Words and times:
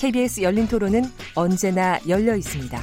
KBS 0.00 0.40
열린 0.40 0.66
토론은 0.66 1.02
언제나 1.34 1.98
열려 2.08 2.34
있습니다. 2.34 2.80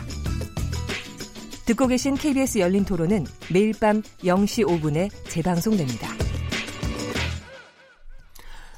듣고 1.66 1.88
계신 1.88 2.14
KBS 2.14 2.60
열린 2.60 2.86
토론은 2.86 3.26
매일 3.52 3.74
밤 3.80 4.04
0시 4.20 4.68
5분에 4.68 5.10
재방송됩니다. 5.28 6.10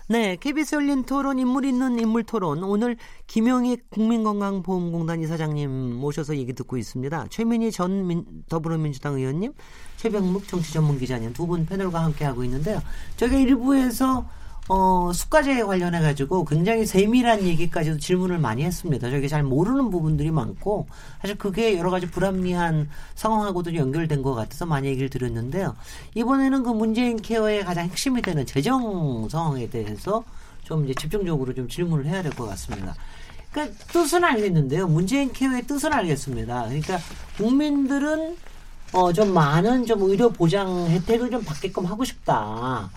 네, 0.08 0.38
KBS 0.38 0.76
열린 0.76 1.04
토론 1.04 1.38
인물 1.38 1.66
있는 1.66 2.00
인물 2.00 2.24
토론 2.24 2.64
오늘 2.64 2.96
김영익 3.28 3.90
국민건강보험공단 3.90 5.22
이사장님 5.22 5.70
모셔서 5.98 6.38
얘기 6.38 6.54
듣고 6.54 6.78
있습니다. 6.78 7.28
최민희 7.30 7.74
전 7.74 8.08
민, 8.08 8.26
더불어민주당 8.48 9.16
의원님, 9.16 9.52
최병묵 9.98 10.48
정치전문기자님 10.48 11.34
두 11.34 11.46
분 11.46 11.66
패널과 11.66 12.02
함께 12.06 12.24
하고 12.24 12.46
있는데요. 12.46 12.82
저희가 13.18 13.36
일부에서 13.36 14.26
어, 14.72 15.12
수가제에 15.12 15.64
관련해 15.64 16.00
가지고 16.00 16.46
굉장히 16.46 16.86
세밀한 16.86 17.42
얘기까지도 17.44 17.98
질문을 17.98 18.38
많이 18.38 18.64
했습니다. 18.64 19.10
저게 19.10 19.28
잘 19.28 19.42
모르는 19.42 19.90
부분들이 19.90 20.30
많고 20.30 20.86
사실 21.22 21.38
그게 21.40 21.76
여러 21.76 21.90
가지 21.90 22.06
불합리한 22.10 22.88
상황하고도 23.16 23.74
연결된 23.74 24.22
것 24.22 24.36
같아서 24.36 24.68
많이 24.68 24.88
얘기를 24.88 25.10
드렸는데요. 25.10 25.76
이번에는 26.14 26.62
그 26.62 26.70
문재인 26.70 27.18
케어의 27.20 27.66
가장 27.66 27.86
핵심이 27.86 28.22
되는 28.22 28.46
재정 28.46 29.28
상황에 29.28 29.68
대해서 29.72 30.24
좀 30.64 30.86
이제 30.86 30.94
집중적으로 30.94 31.52
좀 31.56 31.68
질문을 31.68 32.06
해야 32.06 32.22
될 32.22 32.32
것 32.34 32.46
같습니다. 32.50 32.94
그러니까 33.52 33.76
뜻은 33.92 34.24
알겠는데요. 34.24 34.88
문재인 34.88 35.34
케어의 35.34 35.64
뜻은 35.66 35.92
알겠습니다. 35.92 36.66
그러니까 36.66 37.00
국민들은 37.38 38.38
어, 38.94 39.12
좀 39.14 39.34
많은 39.34 39.88
좀 39.88 40.04
의료 40.04 40.30
보장 40.30 40.86
혜택을 40.90 41.32
좀 41.32 41.44
받게끔 41.44 41.86
하고 41.88 42.04
싶다. 42.04 42.92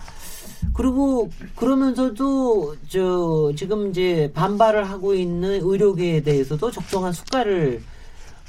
그리고 0.73 1.29
그러면서도 1.55 2.75
저 2.89 3.51
지금 3.55 3.89
이제 3.89 4.31
반발을 4.33 4.89
하고 4.89 5.13
있는 5.13 5.59
의료계에 5.61 6.21
대해서도 6.21 6.71
적정한 6.71 7.13
수가를 7.13 7.81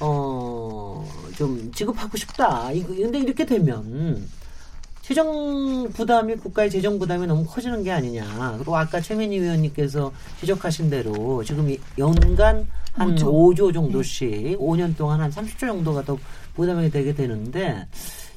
어 0.00 1.04
좀 1.36 1.70
지급하고 1.72 2.16
싶다. 2.16 2.70
이거 2.72 2.94
근데 2.94 3.18
이렇게 3.18 3.44
되면 3.44 4.26
재정 5.02 5.90
부담이 5.92 6.36
국가의 6.36 6.70
재정 6.70 6.98
부담이 6.98 7.26
너무 7.26 7.44
커지는 7.44 7.82
게 7.82 7.90
아니냐. 7.92 8.54
그리고 8.56 8.76
아까 8.76 9.00
최민희 9.00 9.40
위원님께서 9.40 10.12
지적하신 10.40 10.90
대로 10.90 11.42
지금 11.44 11.74
연간 11.98 12.66
한 12.92 13.16
5조, 13.16 13.56
5조 13.56 13.74
정도씩 13.74 14.30
네. 14.30 14.56
5년 14.56 14.96
동안 14.96 15.20
한 15.20 15.30
30조 15.30 15.58
정도가 15.58 16.04
더 16.04 16.16
부담이 16.54 16.90
되게 16.90 17.12
되는데 17.12 17.86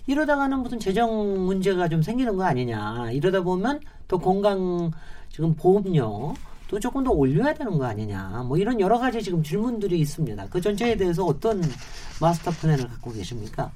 이러다가는 0.08 0.60
무슨 0.60 0.80
재정 0.80 1.46
문제가 1.46 1.88
좀 1.88 2.02
생기는 2.02 2.36
거 2.36 2.46
아니냐. 2.46 3.12
이러다 3.12 3.42
보면 3.42 3.82
또 4.08 4.18
건강 4.18 4.92
지금 5.30 5.54
보험료 5.54 6.34
또 6.70 6.80
조금 6.80 7.04
더 7.04 7.12
올려야 7.12 7.54
되는 7.54 7.78
거 7.78 7.86
아니냐. 7.86 8.44
뭐 8.48 8.58
이런 8.58 8.80
여러 8.80 8.98
가지 8.98 9.22
지금 9.22 9.44
질문들이 9.44 10.00
있습니다. 10.00 10.48
그 10.50 10.60
전체에 10.60 10.96
대해서 10.96 11.26
어떤 11.26 11.62
마스터 12.20 12.52
플랜을 12.52 12.88
갖고 12.88 13.12
계십니까? 13.12 13.72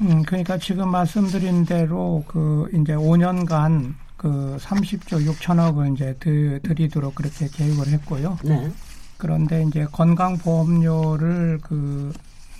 음, 0.00 0.22
그러니까 0.22 0.56
지금 0.58 0.90
말씀드린 0.90 1.64
대로 1.64 2.24
그 2.26 2.68
이제 2.72 2.94
5년간 2.94 3.94
그 4.16 4.56
30조 4.60 5.26
6천억을 5.26 5.94
이제 5.94 6.14
드, 6.18 6.60
드리도록 6.62 7.16
그렇게 7.16 7.48
계획을 7.52 7.88
했고요. 7.88 8.38
네. 8.44 8.70
그런데 9.18 9.64
이제 9.64 9.84
건강보험료를 9.90 11.58
그 11.62 12.12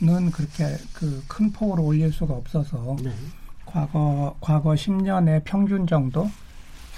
는 0.02 0.32
그렇게 0.32 0.76
그 0.92 1.22
큰 1.28 1.52
폭으로 1.52 1.84
올릴 1.84 2.12
수가 2.12 2.34
없어서 2.34 2.96
네. 3.02 3.12
과거 3.64 4.36
과거 4.40 4.72
10년의 4.72 5.44
평균 5.44 5.86
정도 5.86 6.28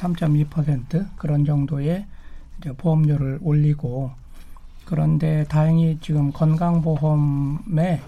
3.2% 0.00 1.06
그런 1.16 1.44
정도의 1.44 2.06
이제 2.58 2.72
보험료를 2.72 3.40
올리고 3.42 4.10
그런데 4.86 5.44
다행히 5.48 5.98
지금 6.00 6.32
건강보험에 6.32 8.00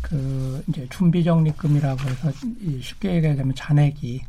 그 0.00 0.64
이제 0.68 0.86
준비적립금이라고 0.90 2.00
해서 2.08 2.32
쉽게 2.80 3.16
얘기하자면 3.16 3.54
잔액이 3.54 4.22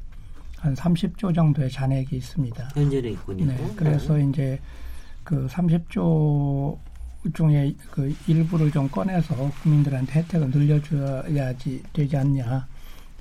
한 0.58 0.74
30조 0.74 1.34
정도의 1.34 1.72
잔액이 1.72 2.16
있습니다. 2.18 2.70
현재는 2.74 3.12
있군요. 3.14 3.46
네, 3.46 3.74
그래서 3.76 4.16
네. 4.16 4.26
이제 4.30 4.60
그 5.24 5.48
30조 5.48 6.78
중에 7.34 7.75
그 7.91 8.13
일부를 8.28 8.72
좀 8.72 8.90
꺼내서 8.90 9.52
국민들한테 9.63 10.19
혜택을 10.19 10.50
늘려줘야지 10.52 11.84
되지 11.94 12.18
않냐. 12.18 12.68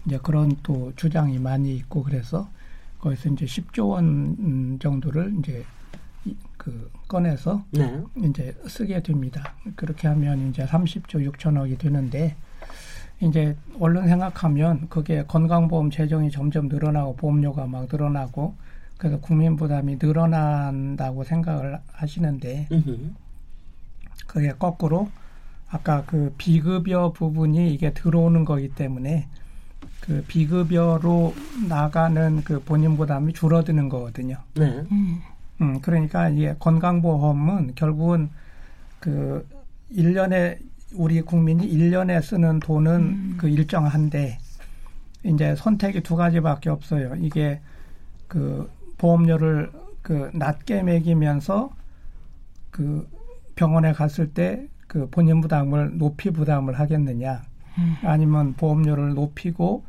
이제 0.06 0.18
그런 0.22 0.56
또 0.62 0.92
주장이 0.96 1.38
많이 1.38 1.74
있고 1.76 2.02
그래서 2.02 2.48
거기서 3.00 3.30
이제 3.30 3.46
10조 3.46 3.90
원 3.90 4.78
정도를 4.78 5.34
이제 5.38 5.64
그 6.56 6.90
꺼내서 7.08 7.64
네. 7.72 8.02
이제 8.24 8.54
쓰게 8.66 9.02
됩니다. 9.02 9.54
그렇게 9.76 10.08
하면 10.08 10.50
이제 10.50 10.64
30조 10.64 11.30
6천억이 11.32 11.78
되는데 11.78 12.36
이제 13.20 13.56
얼른 13.78 14.08
생각하면 14.08 14.88
그게 14.88 15.24
건강보험 15.24 15.90
재정이 15.90 16.30
점점 16.30 16.68
늘어나고 16.68 17.16
보험료가 17.16 17.66
막 17.66 17.86
늘어나고 17.90 18.54
그래서 18.96 19.20
국민 19.20 19.56
부담이 19.56 19.98
늘어난다고 20.00 21.24
생각을 21.24 21.78
하시는데 21.92 22.68
그게 24.34 24.52
거꾸로 24.52 25.08
아까 25.70 26.02
그 26.06 26.34
비급여 26.36 27.12
부분이 27.12 27.72
이게 27.72 27.94
들어오는 27.94 28.44
거기 28.44 28.68
때문에 28.68 29.28
그 30.00 30.24
비급여로 30.26 31.34
나가는 31.68 32.42
그 32.42 32.60
본인 32.60 32.96
부담이 32.96 33.32
줄어드는 33.32 33.88
거거든요. 33.88 34.36
네. 34.54 34.82
음, 35.60 35.80
그러니까 35.80 36.28
이게 36.28 36.56
건강보험은 36.58 37.76
결국은 37.76 38.28
그 38.98 39.46
1년에 39.92 40.58
우리 40.94 41.22
국민이 41.22 41.68
1년에 41.68 42.20
쓰는 42.22 42.58
돈은 42.58 42.92
음. 42.92 43.34
그 43.38 43.48
일정한데 43.48 44.38
이제 45.22 45.54
선택이 45.54 46.02
두 46.02 46.16
가지밖에 46.16 46.70
없어요. 46.70 47.14
이게 47.20 47.60
그 48.26 48.68
보험료를 48.98 49.70
그 50.02 50.30
낮게 50.34 50.82
매기면서 50.82 51.70
그 52.70 53.08
병원에 53.54 53.92
갔을 53.92 54.32
때 54.32 54.68
그 54.94 55.08
본인 55.10 55.40
부담을 55.40 55.98
높이 55.98 56.30
부담을 56.30 56.78
하겠느냐 56.78 57.42
음. 57.78 57.96
아니면 58.02 58.54
보험료를 58.54 59.14
높이고 59.14 59.84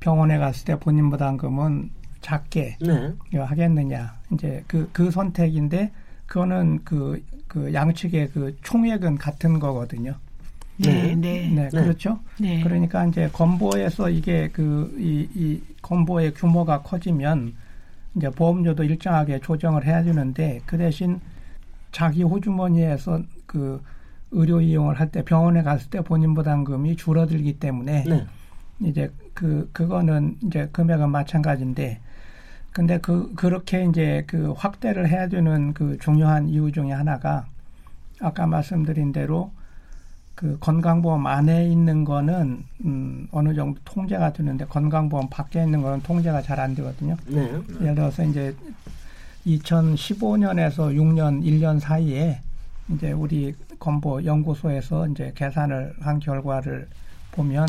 병원에 0.00 0.38
갔을 0.38 0.64
때 0.64 0.78
본인 0.78 1.10
부담금은 1.10 1.90
작게 2.22 2.78
네. 2.80 3.38
하겠느냐 3.38 4.14
이제 4.32 4.64
그그 4.66 4.88
그 4.92 5.10
선택인데 5.10 5.92
그거는 6.24 6.80
그, 6.84 7.22
그 7.46 7.72
양측의 7.74 8.30
그 8.30 8.56
총액은 8.62 9.18
같은 9.18 9.60
거거든요. 9.60 10.14
네, 10.78 11.14
네, 11.14 11.14
네, 11.14 11.48
네. 11.54 11.68
그렇죠. 11.68 12.18
네. 12.40 12.62
그러니까 12.62 13.04
이제 13.04 13.28
건보에서 13.32 14.08
이게 14.08 14.48
그이이 14.48 15.62
건보의 15.82 16.32
규모가 16.32 16.80
커지면 16.80 17.54
이제 18.16 18.30
보험료도 18.30 18.84
일정하게 18.84 19.40
조정을 19.40 19.84
해야 19.84 20.02
되는데 20.02 20.60
그 20.64 20.78
대신 20.78 21.20
자기 21.96 22.22
호주머니에서 22.22 23.22
그 23.46 23.82
의료 24.30 24.60
이용을 24.60 25.00
할 25.00 25.10
때 25.10 25.24
병원에 25.24 25.62
갔을 25.62 25.88
때 25.88 26.02
본인 26.02 26.34
부담금이 26.34 26.94
줄어들기 26.96 27.58
때문에 27.58 28.04
네. 28.06 28.26
이제 28.80 29.10
그 29.32 29.70
그거는 29.72 30.36
이제 30.44 30.68
금액은 30.72 31.08
마찬가지인데 31.10 32.00
근데 32.72 32.98
그 32.98 33.32
그렇게 33.34 33.86
이제 33.86 34.24
그 34.26 34.52
확대를 34.52 35.08
해야 35.08 35.26
되는 35.28 35.72
그 35.72 35.96
중요한 35.98 36.50
이유 36.50 36.70
중에 36.70 36.92
하나가 36.92 37.46
아까 38.20 38.46
말씀드린 38.46 39.10
대로 39.12 39.50
그 40.34 40.58
건강보험 40.60 41.26
안에 41.26 41.66
있는 41.70 42.04
거는 42.04 42.62
음 42.84 43.26
어느 43.30 43.54
정도 43.54 43.80
통제가 43.86 44.34
되는데 44.34 44.66
건강보험 44.66 45.30
밖에 45.30 45.62
있는 45.64 45.80
거는 45.80 46.02
통제가 46.02 46.42
잘 46.42 46.60
안 46.60 46.74
되거든요. 46.74 47.16
네. 47.26 47.40
예를 47.80 47.94
들어서 47.94 48.22
이제 48.22 48.54
2015년에서 49.46 50.94
6년 50.94 51.42
1년 51.44 51.80
사이에 51.80 52.40
이제 52.90 53.12
우리 53.12 53.54
건보 53.78 54.24
연구소에서 54.24 55.08
이제 55.08 55.32
계산을 55.34 55.94
한 56.00 56.18
결과를 56.18 56.88
보면 57.32 57.68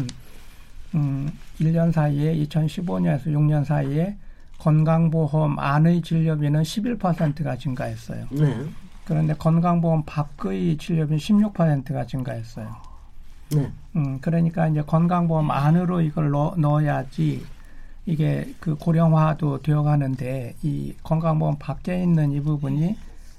음 0.96 1.32
1년 1.60 1.92
사이에 1.92 2.36
2015년에서 2.46 3.26
6년 3.28 3.66
사이에 3.66 4.16
건강보험 4.60 5.60
안의 5.60 6.02
진료비는 6.02 6.64
11%가 6.64 7.58
증가했어요. 7.58 8.26
네. 8.32 8.66
그런데 9.06 9.34
건강보험 9.36 10.04
밖의 10.06 10.78
치료비는 10.78 11.18
16%가 11.18 12.06
증가했어요. 12.06 12.76
네. 13.56 13.72
음, 13.96 14.20
그러니까 14.20 14.68
이제 14.68 14.82
건강보험 14.82 15.50
안으로 15.50 16.02
이걸 16.02 16.32
넣, 16.32 16.56
넣어야지 16.58 17.46
이게 18.08 18.50
그 18.62 18.74
고령화도 18.76 19.62
되어 19.62 19.84
가는데 19.84 20.56
이 20.64 20.94
건강보험 21.04 21.58
밖에 21.60 22.02
있는 22.02 22.32
이 22.32 22.40
부분이 22.42 22.96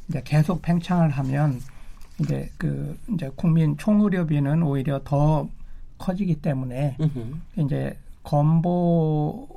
이제 0.08 0.22
계속 0.24 0.60
팽창을 0.60 1.08
하면 1.10 1.58
이제 2.20 2.50
그 2.58 2.96
이제 3.14 3.30
국민 3.34 3.78
총의료비는 3.78 4.62
오히려 4.62 5.00
더 5.04 5.48
커지기 5.96 6.36
때문에 6.36 6.96
음흠. 7.00 7.64
이제 7.64 7.96
건보 8.22 9.48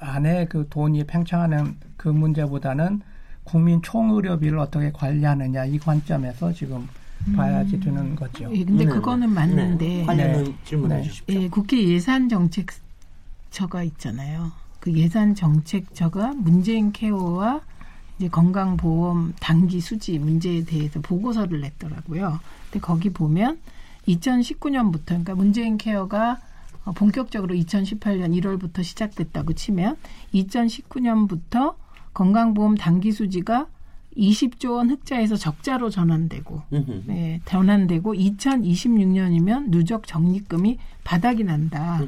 안에 0.00 0.46
그 0.46 0.66
돈이 0.68 1.04
팽창하는 1.04 1.76
그 1.96 2.08
문제보다는 2.08 3.00
국민 3.44 3.80
총의료비를 3.80 4.58
어떻게 4.58 4.90
관리하느냐 4.90 5.64
이 5.66 5.78
관점에서 5.78 6.52
지금 6.52 6.88
봐야지 7.36 7.78
되는 7.78 8.16
거죠. 8.16 8.50
예, 8.52 8.64
근데 8.64 8.84
네, 8.84 8.90
그거는 8.90 9.28
네. 9.28 9.34
맞는데 9.34 10.04
관련 10.04 10.44
네. 10.44 10.54
질문해 10.64 10.96
네. 10.96 11.02
주십시오. 11.02 11.40
예, 11.40 11.48
국회 11.48 11.82
예산 11.88 12.28
정책 12.28 12.66
처가 13.56 13.82
있잖아요. 13.84 14.52
그 14.80 14.92
예산 14.92 15.34
정책처가 15.34 16.34
문재인 16.34 16.92
케어와 16.92 17.62
이제 18.18 18.28
건강보험 18.28 19.32
단기 19.40 19.80
수지 19.80 20.18
문제에 20.18 20.64
대해서 20.64 21.00
보고서를 21.00 21.62
냈더라고요. 21.62 22.38
근데 22.64 22.80
거기 22.80 23.08
보면 23.08 23.58
2019년부터 24.08 25.06
그러니까 25.06 25.34
문재인 25.34 25.78
케어가 25.78 26.38
어, 26.84 26.92
본격적으로 26.92 27.54
2018년 27.54 28.38
1월부터 28.38 28.84
시작됐다고 28.84 29.54
치면 29.54 29.96
2019년부터 30.34 31.76
건강보험 32.12 32.76
단기 32.76 33.10
수지가 33.10 33.68
20조 34.16 34.76
원 34.76 34.90
흑자에서 34.90 35.36
적자로 35.36 35.88
전환되고. 35.88 36.62
네, 37.06 37.40
전환되고 37.46 38.14
2026년이면 38.14 39.70
누적 39.70 40.06
적립금이 40.06 40.78
바닥이 41.04 41.44
난다. 41.44 42.00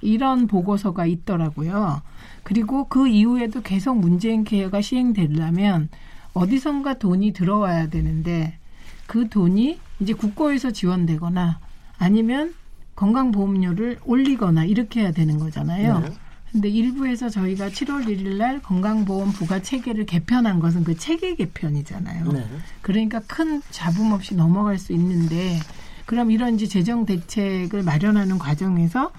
이런 0.00 0.46
보고서가 0.46 1.06
있더라고요. 1.06 2.02
그리고 2.42 2.88
그 2.88 3.08
이후에도 3.08 3.62
계속 3.62 3.98
문재인 3.98 4.44
케어가 4.44 4.80
시행되려면 4.82 5.88
어디선가 6.34 6.98
돈이 6.98 7.32
들어와야 7.32 7.88
되는데 7.88 8.58
그 9.06 9.28
돈이 9.28 9.78
이제 10.00 10.12
국고에서 10.12 10.70
지원되거나 10.70 11.58
아니면 11.98 12.54
건강보험료를 12.96 13.98
올리거나 14.04 14.64
이렇게 14.64 15.00
해야 15.00 15.12
되는 15.12 15.38
거잖아요. 15.38 16.00
네. 16.00 16.12
근데 16.52 16.68
일부에서 16.68 17.28
저희가 17.28 17.70
7월 17.70 18.06
1일 18.06 18.36
날 18.36 18.62
건강보험 18.62 19.32
부가 19.32 19.60
체계를 19.60 20.06
개편한 20.06 20.60
것은 20.60 20.84
그 20.84 20.96
체계 20.96 21.34
개편이잖아요. 21.34 22.30
네. 22.30 22.46
그러니까 22.80 23.20
큰 23.26 23.60
잡음 23.70 24.12
없이 24.12 24.36
넘어갈 24.36 24.78
수 24.78 24.92
있는데 24.92 25.58
그럼 26.06 26.30
이런 26.30 26.54
이제 26.54 26.66
재정 26.66 27.06
대책을 27.06 27.82
마련하는 27.82 28.38
과정에서 28.38 29.10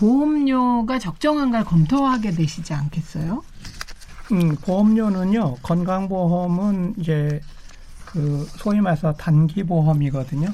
보험료가 0.00 0.98
적정한가 0.98 1.64
검토하게 1.64 2.30
되시지 2.30 2.72
않겠어요? 2.72 3.44
음, 4.32 4.56
보험료는요, 4.56 5.56
건강보험은 5.56 6.94
이제 6.98 7.40
그 8.06 8.48
소위 8.56 8.80
말해서 8.80 9.12
단기 9.12 9.62
보험이거든요. 9.62 10.48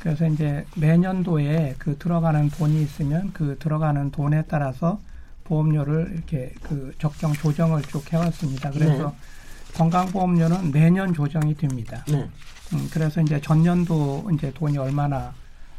그래서 0.00 0.26
이제 0.26 0.66
매년도에 0.76 1.76
그 1.78 1.96
들어가는 1.96 2.50
돈이 2.50 2.82
있으면 2.82 3.30
그 3.32 3.56
들어가는 3.58 4.10
돈에 4.10 4.42
따라서 4.48 5.00
보험료를 5.44 6.12
이렇게 6.12 6.52
그 6.62 6.92
적정 6.98 7.32
조정을 7.32 7.82
쭉 7.82 8.12
해왔습니다. 8.12 8.70
그래서 8.70 9.08
네. 9.08 9.78
건강보험료는 9.78 10.72
매년 10.72 11.14
조정이 11.14 11.56
됩니다. 11.56 12.04
네. 12.06 12.28
음, 12.74 12.88
그래서 12.92 13.22
이제 13.22 13.40
전년도 13.40 14.30
이제 14.34 14.52
돈이 14.52 14.76
얼마나 14.76 15.32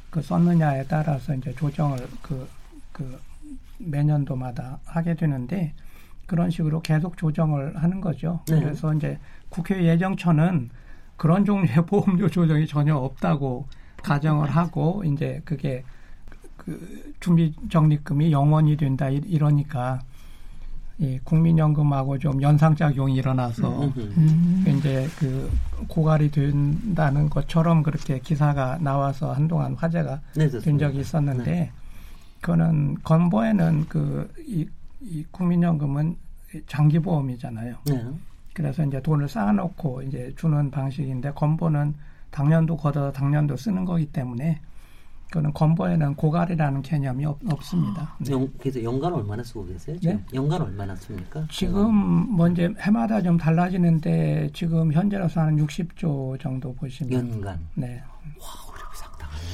그 0.10 0.24
썼느냐에 0.24 0.86
따라서 0.88 1.36
이제 1.36 1.54
조정을 1.56 2.08
그, 2.24 2.48
그 2.96 3.20
매년도마다 3.78 4.80
하게 4.86 5.16
되는데 5.16 5.74
그런 6.28 6.50
식으로 6.50 6.80
계속 6.82 7.18
조정을 7.18 7.76
하는 7.76 8.00
거죠. 8.00 8.40
네. 8.48 8.58
그래서 8.62 8.94
이제 8.94 9.20
국회 9.50 9.84
예정처는 9.84 10.70
그런 11.18 11.44
종류의 11.44 11.76
보험료 11.86 12.30
조정이 12.30 12.66
전혀 12.66 12.96
없다고 12.96 13.68
가정을 14.02 14.50
하고 14.50 15.04
이제 15.06 15.42
그게 15.44 15.84
그 16.56 17.14
준비 17.20 17.54
적립금이 17.70 18.32
영원이 18.32 18.78
된다 18.78 19.10
이- 19.10 19.22
이러니까 19.26 20.00
이 20.98 21.20
국민연금하고 21.26 22.18
좀 22.20 22.42
연상작용이 22.42 23.14
일어나서 23.16 23.84
음흠. 23.84 24.00
음. 24.00 24.66
이제 24.78 25.06
그 25.20 25.52
고갈이 25.90 26.32
된다는 26.32 27.30
것처럼 27.30 27.84
그렇게 27.84 28.20
기사가 28.20 28.78
나와서 28.80 29.34
한동안 29.34 29.74
화제가 29.76 30.22
네, 30.38 30.48
된. 30.48 30.78
적이 30.80 31.00
있었는데 31.02 31.72
그거는 32.46 33.02
건보에는 33.02 33.86
그 33.90 34.32
이, 34.46 34.68
이 35.02 35.26
국민연금은 35.32 36.16
장기 36.68 37.00
보험이잖아요. 37.00 37.76
네. 37.88 38.06
그래서 38.54 38.86
이제 38.86 39.02
돈을 39.02 39.28
쌓아놓고 39.28 40.04
이제 40.04 40.32
주는 40.38 40.70
방식인데 40.70 41.32
건보는 41.32 41.96
당년도 42.30 42.78
걷어 42.78 43.12
당년도 43.12 43.58
쓰는 43.58 43.84
거기 43.84 44.06
때문에 44.06 44.62
그거는 45.30 45.54
건보에는 45.54 46.14
고갈이라는 46.14 46.84
개념이 46.84 47.26
없, 47.26 47.40
없습니다. 47.50 48.16
네. 48.20 48.32
연, 48.34 48.54
그래서 48.60 48.84
연간 48.84 49.12
얼마나 49.12 49.44
쓰고 49.44 49.66
계세요? 49.66 49.98
지금? 50.00 50.18
네? 50.18 50.24
연간 50.36 50.62
얼마나 50.62 50.96
씁니까? 50.96 51.48
지금 51.50 51.96
뭐 51.96 52.48
이제 52.48 52.72
해마다 52.80 53.24
좀 53.24 53.38
달라지는데 53.38 54.52
지금 54.54 54.94
현재로서 54.94 55.42
한 55.42 55.58
60조 55.58 56.40
정도 56.40 56.76
보시면 56.76 57.34
연간. 57.34 57.60
네. 57.74 58.04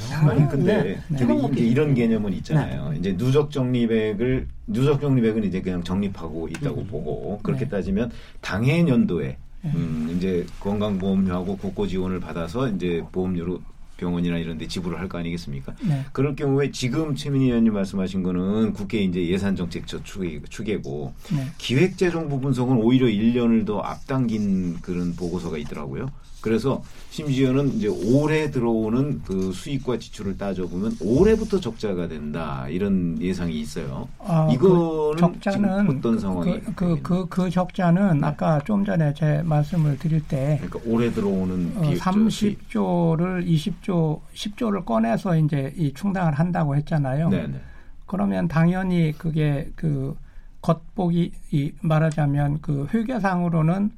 아니 0.10 0.48
근데 0.50 0.84
네. 0.84 1.02
근데 1.18 1.26
네. 1.34 1.50
이제 1.54 1.62
이런 1.62 1.94
개념은 1.94 2.34
있잖아요. 2.34 2.94
이제 2.98 3.16
누적 3.16 3.52
적립액을 3.52 4.48
누적 4.68 5.00
적립액은 5.02 5.44
이제 5.44 5.62
그냥 5.62 5.84
적립하고 5.84 6.48
있다고 6.50 6.82
음. 6.82 6.88
보고 6.88 7.40
그렇게 7.44 7.66
네. 7.66 7.70
따지면 7.70 8.12
당해 8.42 8.86
연도에 8.88 9.38
네. 9.64 9.72
음, 9.76 10.14
이제 10.18 10.46
건강보험료하고 10.60 11.58
국고 11.58 11.88
지원을 11.88 12.20
받아서 12.20 12.68
이제 12.70 13.04
보험료로 13.12 13.62
병원이나 13.98 14.40
이런 14.40 14.58
데 14.58 14.68
지불을 14.68 14.98
할 15.00 15.08
거 15.08 15.20
아니겠습니까? 15.20 15.76
네. 15.84 16.04
그럴 16.12 16.36
경우에 16.36 16.72
지금 16.72 17.14
최민희 17.14 17.48
의원님 17.50 17.74
말씀하신 17.74 18.24
거는 18.24 18.74
국회 18.74 18.98
이제 19.04 19.24
예산 19.28 19.56
정책 19.56 19.86
저 19.86 20.02
추계, 20.04 20.42
추계고 20.50 21.14
네. 21.36 21.46
기획재정부 21.60 22.40
분석은 22.40 22.78
오히려 22.78 23.06
1년을 23.06 23.68
더 23.68 23.80
앞당긴 23.82 24.80
그런 24.82 25.16
보고서가 25.16 25.60
있더라고요. 25.60 26.10
그래서 26.42 26.84
심지어는 27.12 27.76
이제 27.76 27.88
올해 27.88 28.50
들어오는 28.50 29.22
그 29.24 29.52
수익과 29.52 30.00
지출을 30.00 30.38
따져보면 30.38 30.98
올해부터 31.00 31.60
적자가 31.60 32.08
된다 32.08 32.66
이런 32.70 33.22
예상이 33.22 33.60
있어요. 33.60 34.08
아, 34.20 34.50
이거는 34.52 35.16
그 35.16 35.20
적자는 35.20 35.90
어떤 35.90 36.20
상황이 36.20 36.60
그, 36.62 36.74
그, 36.74 37.02
그, 37.02 37.26
그 37.30 37.50
적자는 37.50 38.24
아까 38.24 38.60
좀 38.64 38.84
전에 38.84 39.14
제 39.14 39.42
말씀을 39.44 40.00
드릴 40.00 40.26
때 40.28 40.60
그러니까 40.62 40.92
올해 40.92 41.12
들어오는 41.12 41.74
어, 41.76 41.82
기획 41.82 42.32
수익. 42.32 42.70
30조를 42.70 43.46
20조 43.46 44.22
10조를 44.34 44.84
꺼내서 44.84 45.38
이제 45.38 45.74
이 45.78 45.94
충당을 45.94 46.34
한다고 46.34 46.76
했잖아요. 46.76 47.30
네네. 47.30 47.62
그러면 48.08 48.48
당연히 48.48 49.14
그게 49.18 49.72
그 49.76 50.16
겉보기 50.62 51.32
이 51.52 51.72
말하자면 51.82 52.60
그 52.62 52.88
회계상으로는 52.94 53.92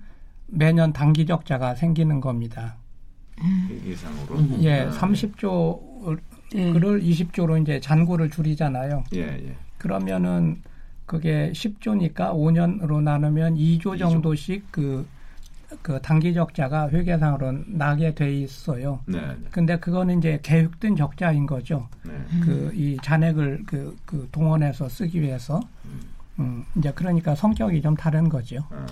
매년 0.47 0.93
단기 0.93 1.25
적자가 1.25 1.75
생기는 1.75 2.21
겁니다. 2.21 2.75
예상으로. 3.85 4.35
음. 4.35 4.59
예, 4.61 4.81
아, 4.81 4.91
30조를 4.91 6.19
예. 6.55 6.71
20조로 6.73 7.61
이제 7.61 7.79
잔고를 7.79 8.29
줄이잖아요. 8.29 9.03
예, 9.15 9.21
예. 9.21 9.55
그러면은 9.77 10.61
그게 11.05 11.51
10조니까 11.53 12.33
5년으로 12.33 13.01
나누면 13.01 13.55
2조 13.55 13.95
이조. 13.95 13.97
정도씩 13.97 14.71
그, 14.71 15.05
그 15.81 15.99
단기 16.01 16.33
적자가 16.33 16.89
회계상으로 16.89 17.63
나게 17.67 18.13
돼 18.13 18.33
있어요. 18.33 19.01
네, 19.05 19.19
네. 19.19 19.37
근데 19.51 19.77
그거는 19.79 20.19
이제 20.19 20.39
계획된 20.41 20.95
적자인 20.95 21.45
거죠. 21.45 21.89
네. 22.03 22.13
그이 22.41 22.97
잔액을 23.01 23.63
그, 23.65 23.97
그 24.05 24.29
동원해서 24.31 24.87
쓰기 24.87 25.21
위해서. 25.21 25.59
음, 25.85 25.99
이제 26.77 26.91
그러니까 26.95 27.35
성격이 27.35 27.81
좀 27.81 27.95
다른 27.95 28.27
거죠. 28.27 28.57
아, 28.71 28.85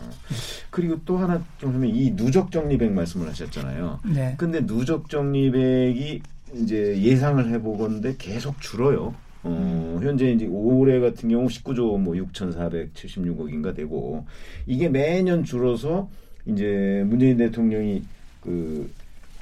그리고 0.70 1.00
또 1.06 1.18
하나 1.18 1.44
좀 1.58 1.74
하면 1.74 1.90
이 1.90 2.16
누적 2.16 2.52
적립액 2.52 2.92
말씀을 2.92 3.28
하셨잖아요. 3.30 4.00
네. 4.14 4.36
근데 4.38 4.66
누적 4.66 5.10
적립액이 5.10 6.22
이제 6.56 7.02
예상을 7.02 7.50
해보건데 7.50 8.16
계속 8.18 8.60
줄어요. 8.62 9.16
어, 9.44 10.00
현재 10.04 10.32
이제 10.32 10.46
올해 10.48 11.00
같은 11.00 11.30
경우 11.30 11.48
19조 11.48 11.98
뭐 12.00 12.14
6,476억인가 12.14 13.76
되고 13.76 14.26
이게 14.68 14.88
매년 14.88 15.44
줄어서 15.44 16.10
이제 16.46 17.04
문재인 17.08 17.38
대통령이 17.38 18.04
그 18.42 18.92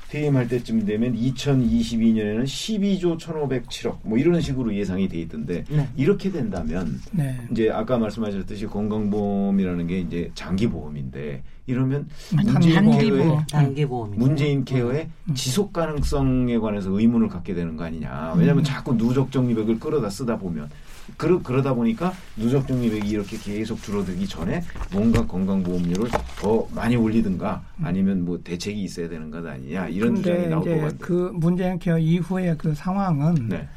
퇴임할 0.10 0.48
때쯤 0.48 0.86
되면 0.86 1.16
2022년에는 1.16 2.44
12조 2.44 3.20
1,507억 3.20 3.98
뭐 4.04 4.18
이런 4.18 4.42
식으로 4.42 4.74
예상이 4.74 5.08
돼 5.08 5.20
있던데 5.22 5.64
네. 5.70 5.88
이렇게 5.96 6.32
된다면 6.32 7.00
네. 7.12 7.38
이제 7.52 7.70
아까 7.70 7.98
말씀하셨듯이 7.98 8.66
건강보험이라는 8.66 9.88
게 9.88 10.00
이제 10.00 10.32
장기 10.34 10.68
보험인데 10.68 11.44
이러면 11.68 12.10
아니, 12.36 12.52
문재인 12.52 12.76
단기보험. 12.76 13.28
케어의 13.28 13.46
단계 13.52 13.86
보험이 13.86 14.18
문재인 14.18 14.66
케어의 14.66 15.10
지속 15.36 15.72
가능성에 15.72 16.58
관해서 16.58 16.90
의문을 16.90 17.28
갖게 17.28 17.54
되는 17.54 17.78
거 17.78 17.84
아니냐. 17.84 18.34
왜냐하면 18.36 18.64
자꾸 18.64 18.98
누적 18.98 19.32
적립액을 19.32 19.80
끌어다 19.80 20.10
쓰다 20.10 20.40
보면 20.40 20.70
그러, 21.18 21.42
그러다 21.42 21.74
보니까 21.74 22.14
누적 22.36 22.68
적립액이 22.68 23.08
이렇게 23.10 23.38
계속 23.38 23.82
줄어들기 23.82 24.28
전에 24.28 24.62
뭔가 24.92 25.26
건강보험료를 25.26 26.10
더 26.40 26.68
많이 26.74 26.96
올리든가 26.96 27.64
아니면 27.84 28.26
뭐 28.26 28.40
대책이 28.44 28.82
있어야 28.84 29.10
되는 29.10 29.30
것 29.30 29.46
아니냐 29.46 29.88
이런 29.88 30.16
주장이 30.16 30.48
나올 30.48 30.64
것 30.64 30.70
이제 30.70 30.82
같아요. 30.82 30.98
그 31.00 31.32
문재인 31.34 31.80
케어 31.80 31.98
이후의 31.98 32.58
그 32.58 32.74
상황은 32.74 33.50
네, 33.50 33.68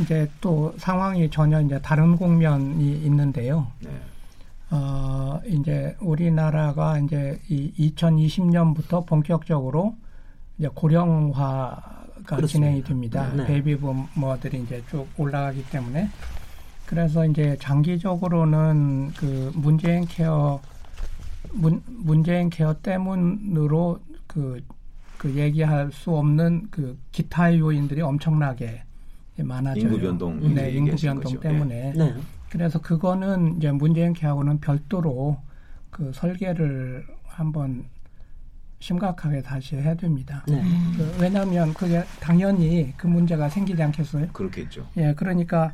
이제 0.00 0.28
또 0.40 0.74
상황이 0.78 1.30
전혀 1.30 1.60
이제 1.60 1.80
다른 1.82 2.16
국면이 2.16 2.92
있는데요. 3.04 3.66
네, 3.80 3.90
어, 4.70 5.40
이제 5.46 5.96
우리나라가 6.00 6.98
이제 6.98 7.40
이 7.48 7.72
2020년부터 7.94 9.06
본격적으로 9.06 9.96
이제 10.58 10.68
고령화가 10.74 11.96
그렇습니다. 12.24 12.46
진행이 12.46 12.82
됩니다. 12.84 13.30
네. 13.34 13.46
베이비부머들이 13.46 14.62
이제 14.62 14.82
쭉 14.90 15.06
올라가기 15.16 15.64
때문에 15.70 16.08
그래서 16.86 17.26
이제 17.26 17.56
장기적으로는 17.60 19.12
그 19.16 19.52
문재인 19.54 20.06
케어 20.06 20.60
문, 21.52 21.82
문재인 21.86 22.48
케어 22.48 22.74
때문으로 22.80 23.98
그, 24.26 24.62
그 25.18 25.34
얘기할 25.34 25.90
수 25.92 26.16
없는 26.16 26.68
그 26.70 26.96
기타 27.12 27.56
요인들이 27.56 28.00
엄청나게 28.02 28.82
많아져요. 29.38 29.84
인구 29.84 30.00
변동 30.00 30.54
네, 30.54 30.70
인구 30.70 30.96
변동. 30.96 31.40
때문에. 31.40 31.92
네. 31.94 32.14
그래서 32.48 32.80
그거는 32.80 33.56
이제 33.56 33.70
문재인 33.72 34.12
케하고는 34.12 34.60
별도로 34.60 35.38
그 35.90 36.12
설계를 36.14 37.04
한번 37.24 37.84
심각하게 38.78 39.42
다시 39.42 39.76
해야 39.76 39.94
됩니다. 39.94 40.44
네. 40.46 40.62
그 40.96 41.16
왜냐하면 41.20 41.74
그게 41.74 42.04
당연히 42.20 42.92
그 42.96 43.06
문제가 43.06 43.48
생기지 43.48 43.82
않겠어요? 43.82 44.28
그렇겠죠. 44.28 44.86
예, 44.96 45.12
그러니까 45.14 45.72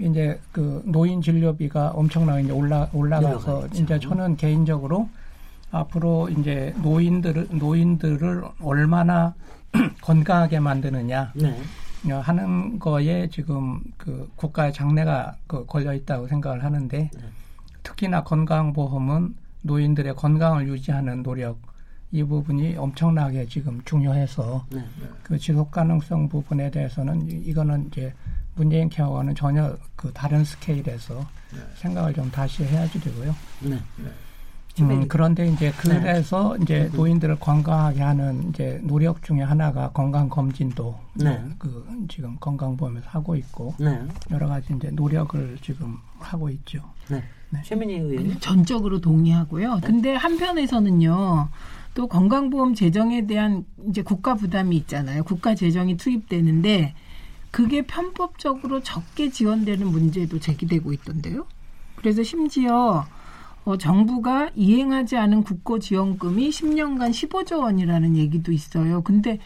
이제 0.00 0.40
그 0.52 0.82
노인 0.86 1.20
진료비가 1.20 1.90
엄청나게 1.90 2.44
이제 2.44 2.52
올라 2.52 2.88
올라가서 2.92 3.46
내려가겠죠. 3.52 3.82
이제 3.82 3.98
저는 3.98 4.36
개인적으로 4.36 5.08
앞으로 5.70 6.28
이제 6.30 6.74
노인들을 6.82 7.48
노인들을 7.52 8.42
얼마나 8.62 9.34
건강하게 10.02 10.58
만드느냐 10.60 11.32
네. 11.34 11.54
어, 12.10 12.18
하는 12.18 12.78
거에 12.78 13.28
지금 13.28 13.80
그 13.96 14.28
국가의 14.36 14.72
장래가 14.72 15.36
그 15.46 15.64
걸려 15.66 15.92
있다고 15.94 16.26
생각을 16.26 16.64
하는데 16.64 16.98
네. 17.12 17.20
특히나 17.82 18.24
건강보험은 18.24 19.34
노인들의 19.62 20.16
건강을 20.16 20.66
유지하는 20.68 21.22
노력 21.22 21.58
이 22.12 22.24
부분이 22.24 22.74
엄청나게 22.76 23.46
지금 23.46 23.80
중요해서 23.84 24.64
네. 24.72 24.82
그 25.22 25.38
지속 25.38 25.70
가능성 25.70 26.28
부분에 26.28 26.70
대해서는 26.70 27.28
이- 27.30 27.34
이거는 27.46 27.86
이제 27.88 28.12
문재인 28.60 28.90
케어와는 28.90 29.34
전혀 29.34 29.74
그 29.96 30.12
다른 30.12 30.44
스케일에서 30.44 31.26
생각을 31.76 32.12
좀 32.12 32.30
다시 32.30 32.62
해야지 32.62 33.00
되고요. 33.00 33.34
네. 33.60 33.78
음, 34.80 35.08
그런데 35.08 35.48
이제 35.48 35.72
그래서 35.78 36.56
이제 36.58 36.90
음. 36.92 36.96
노인들을 36.96 37.40
건강하게 37.40 38.02
하는 38.02 38.50
이제 38.50 38.78
노력 38.82 39.22
중에 39.22 39.40
하나가 39.40 39.90
건강 39.92 40.28
검진도 40.28 40.94
네. 41.14 41.42
그 41.58 41.86
지금 42.08 42.36
건강보험에서 42.38 43.08
하고 43.08 43.34
있고 43.34 43.74
네. 43.78 43.98
여러 44.30 44.46
가지 44.46 44.74
이제 44.74 44.90
노력을 44.90 45.56
지금 45.62 45.96
하고 46.18 46.50
있죠. 46.50 46.82
네. 47.08 47.22
최민희 47.64 47.94
의원님. 47.94 48.40
전적으로 48.40 49.00
동의하고요. 49.00 49.80
근데 49.82 50.14
한편에서는요. 50.14 51.48
또 51.94 52.06
건강보험 52.06 52.74
재정에 52.74 53.26
대한 53.26 53.64
이제 53.88 54.02
국가 54.02 54.34
부담이 54.34 54.76
있잖아요. 54.76 55.24
국가 55.24 55.54
재정이 55.54 55.96
투입되는데 55.96 56.94
그게 57.50 57.82
편법적으로 57.82 58.80
적게 58.80 59.30
지원되는 59.30 59.86
문제도 59.86 60.38
제기되고 60.38 60.92
있던데요. 60.92 61.46
그래서 61.96 62.22
심지어 62.22 63.06
어, 63.64 63.76
정부가 63.76 64.50
이행하지 64.54 65.16
않은 65.16 65.42
국고 65.42 65.80
지원금이 65.80 66.48
10년간 66.50 67.10
15조 67.10 67.60
원이라는 67.60 68.16
얘기도 68.16 68.52
있어요. 68.52 69.02
근데 69.02 69.38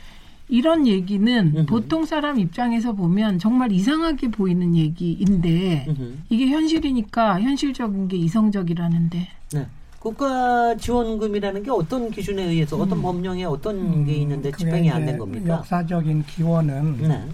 이런 0.49 0.87
얘기는 0.87 1.53
음흠. 1.57 1.67
보통 1.67 2.05
사람 2.05 2.39
입장에서 2.39 2.93
보면 2.93 3.39
정말 3.39 3.73
이상하게 3.73 4.31
보이는 4.31 4.77
얘기인데 4.77 5.87
음흠. 5.89 6.19
이게 6.29 6.49
현실이니까 6.49 7.41
현실적인 7.41 8.09
게 8.09 8.17
이성적이라는데 8.19 9.29
네. 9.55 9.67
국가 9.99 10.77
지원금이라는 10.77 11.63
게 11.63 11.71
어떤 11.71 12.11
기준에 12.11 12.45
의해서 12.45 12.77
어떤 12.77 13.01
법령에 13.01 13.45
어떤 13.45 14.05
게 14.05 14.13
있는데 14.17 14.51
음. 14.51 14.53
집행이 14.53 14.91
안 14.91 15.07
된 15.07 15.17
겁니까? 15.19 15.55
역사적인 15.55 16.25
기원은 16.27 16.99
네. 16.99 17.27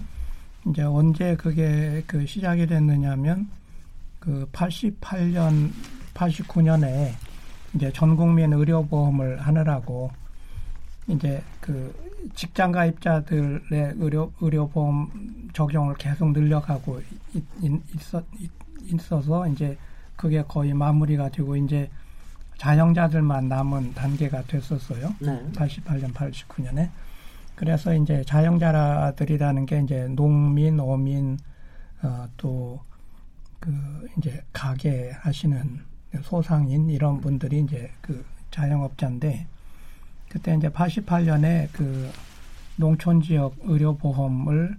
이제 0.67 0.83
언제 0.83 1.35
그게 1.35 2.03
그 2.05 2.25
시작이 2.25 2.67
됐느냐면 2.67 3.49
그 4.19 4.47
88년 4.51 5.71
89년에 6.13 7.13
이제 7.73 7.91
전 7.93 8.15
국민 8.15 8.53
의료보험을 8.53 9.41
하느라고 9.41 10.11
이제 11.07 11.41
그 11.59 11.93
직장 12.35 12.71
가입자들의 12.71 13.95
의료 13.97 14.31
의료보험 14.39 15.49
적용을 15.53 15.95
계속 15.95 16.31
늘려가고 16.31 17.01
있, 17.33 17.43
있, 17.61 17.81
있어, 17.95 18.21
있, 18.39 18.51
있어서 18.93 19.47
이제 19.47 19.77
그게 20.15 20.43
거의 20.47 20.73
마무리가 20.73 21.29
되고 21.29 21.55
이제 21.55 21.89
자영자들만 22.57 23.47
남은 23.47 23.95
단계가 23.95 24.43
됐었어요. 24.43 25.15
네. 25.19 25.43
88년, 25.53 26.13
89년에. 26.13 26.89
그래서 27.55 27.93
이제 27.93 28.23
자영자들이라는 28.23 29.65
게 29.65 29.81
이제 29.81 30.07
농민, 30.07 30.79
어민, 30.79 31.37
어, 32.01 32.27
또, 32.37 32.79
그, 33.59 33.71
이제 34.17 34.43
가게 34.51 35.11
하시는 35.11 35.79
소상인 36.23 36.89
이런 36.89 37.21
분들이 37.21 37.59
이제 37.61 37.91
그 38.01 38.25
자영업자인데, 38.49 39.45
그때 40.29 40.55
이제 40.55 40.69
88년에 40.69 41.69
그 41.71 42.09
농촌 42.77 43.21
지역 43.21 43.55
의료 43.63 43.95
보험을 43.95 44.77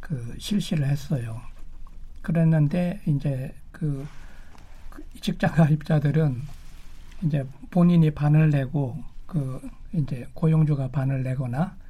그 0.00 0.34
실시를 0.38 0.86
했어요. 0.88 1.40
그랬는데 2.20 3.00
이제 3.06 3.54
그, 3.70 4.06
그 4.90 5.02
직장 5.20 5.52
가입자들은 5.52 6.42
이제 7.22 7.46
본인이 7.70 8.10
반을 8.10 8.50
내고 8.50 8.96
그 9.26 9.60
이제 9.92 10.26
고용주가 10.34 10.88
반을 10.88 11.22
내거나 11.22 11.76
그 11.76 11.81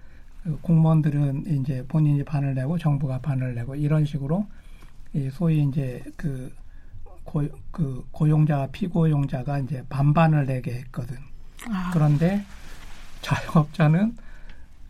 공무원들은 0.63 1.61
이제 1.61 1.85
본인이 1.87 2.25
반을 2.25 2.55
내고 2.55 2.77
정부가 2.79 3.19
반을 3.21 3.55
내고 3.55 3.75
이런 3.75 4.05
식으로 4.05 4.47
이 5.15 5.31
소위 5.31 5.63
이제 5.63 6.03
그, 6.17 6.53
고, 7.25 7.47
그 7.71 8.05
고용자와 8.11 8.69
피고용자가 8.73 9.59
이제 9.61 9.85
반반을 9.89 10.47
내게 10.47 10.73
했거든. 10.75 11.17
아, 11.71 11.91
그런데 11.93 12.45
자영업자는 13.21 14.17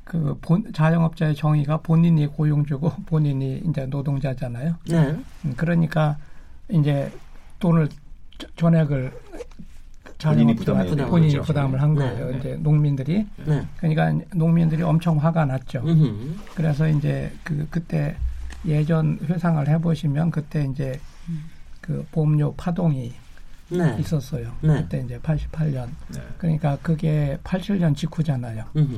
그 0.04 0.38
본, 0.40 0.72
자영업자의 0.72 1.34
정의가 1.34 1.78
본인이 1.78 2.26
고용주고 2.26 2.90
본인이 3.06 3.62
이제 3.68 3.86
노동자잖아요. 3.86 4.76
네. 4.88 4.96
음, 5.44 5.54
그러니까 5.56 6.16
이제 6.70 7.12
돈을 7.58 7.88
저- 8.38 8.48
전액을 8.56 9.12
본인이 10.30 10.54
부담해야 10.54 10.84
되는 10.90 11.06
본인이 11.08 11.32
거죠. 11.34 11.46
부담을 11.46 11.80
한 11.82 11.94
네, 11.94 12.00
거예요. 12.00 12.30
네. 12.30 12.38
이제 12.38 12.56
농민들이 12.60 13.26
네. 13.44 13.66
그러니까 13.76 14.24
농민들이 14.34 14.82
엄청 14.82 15.18
화가 15.18 15.44
났죠. 15.46 15.80
음흠. 15.84 16.34
그래서 16.54 16.88
이제 16.88 17.32
그 17.44 17.66
그때 17.70 18.16
예전 18.66 19.18
회상을 19.22 19.66
해보시면 19.68 20.30
그때 20.30 20.64
이제 20.70 21.00
그 21.80 22.06
보험료 22.12 22.54
파동이 22.54 23.12
네. 23.70 23.96
있었어요. 23.98 24.52
네. 24.60 24.82
그때 24.82 25.00
이제 25.04 25.18
88년. 25.18 25.88
네. 26.14 26.20
그러니까 26.38 26.78
그게 26.82 27.38
87년 27.42 27.96
직후잖아요. 27.96 28.64
음흠. 28.76 28.94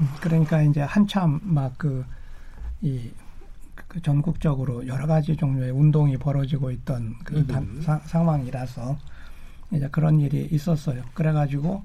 음, 0.00 0.08
그러니까 0.20 0.60
이제 0.62 0.80
한참 0.80 1.40
막그이 1.44 3.12
그 3.88 4.02
전국적으로 4.02 4.86
여러 4.88 5.06
가지 5.06 5.36
종류의 5.36 5.70
운동이 5.70 6.16
벌어지고 6.16 6.70
있던 6.72 7.14
그. 7.24 7.46
단- 7.46 7.80
사- 7.80 8.00
상황이라서 8.04 8.98
이제 9.72 9.88
그런 9.90 10.20
일이 10.20 10.48
있었어요. 10.50 11.02
그래가지고 11.14 11.82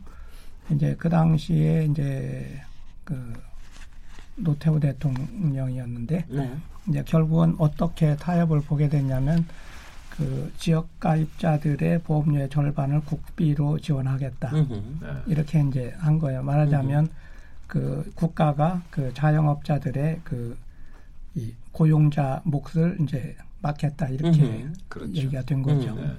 이제 0.72 0.96
그 0.98 1.10
당시에 1.10 1.86
이제 1.86 2.62
그 3.04 3.34
노태우 4.36 4.80
대통령이었는데 4.80 6.26
네. 6.30 6.58
이제 6.88 7.04
결국은 7.04 7.56
어떻게 7.58 8.16
타협을 8.16 8.62
보게 8.62 8.88
됐냐면 8.90 9.46
그 10.10 10.52
지역 10.58 11.00
가입자들의 11.00 12.04
보험료의 12.04 12.50
절반을 12.50 13.02
국비로 13.02 13.80
지원하겠다. 13.80 14.52
네. 14.52 14.84
이렇게 15.28 15.62
이제 15.62 15.94
한 15.98 16.20
거예요. 16.20 16.44
말하자면 16.44 17.10
그 17.68 18.12
국가가 18.16 18.82
그 18.92 19.14
자영업자들의 19.14 20.22
그 20.24 20.58
이 21.36 21.54
고용자 21.72 22.42
몫을 22.44 22.98
이제 23.02 23.36
맡겠다 23.62 24.10
이렇게. 24.10 24.68
그렇죠. 24.88 25.14
얘기가 25.14 25.42
된 25.44 25.62
거죠. 25.62 25.96
네. 25.96 26.12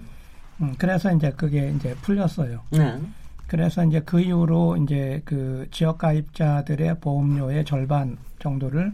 음, 0.60 0.74
그래서 0.78 1.12
이제 1.12 1.30
그게 1.32 1.70
이제 1.70 1.94
풀렸어요. 2.02 2.60
네. 2.70 3.00
그래서 3.46 3.84
이제 3.84 4.00
그 4.00 4.20
이후로 4.20 4.76
이제 4.76 5.22
그 5.24 5.66
지역 5.70 5.98
가입자들의 5.98 7.00
보험료의 7.00 7.64
절반 7.64 8.16
정도를 8.38 8.92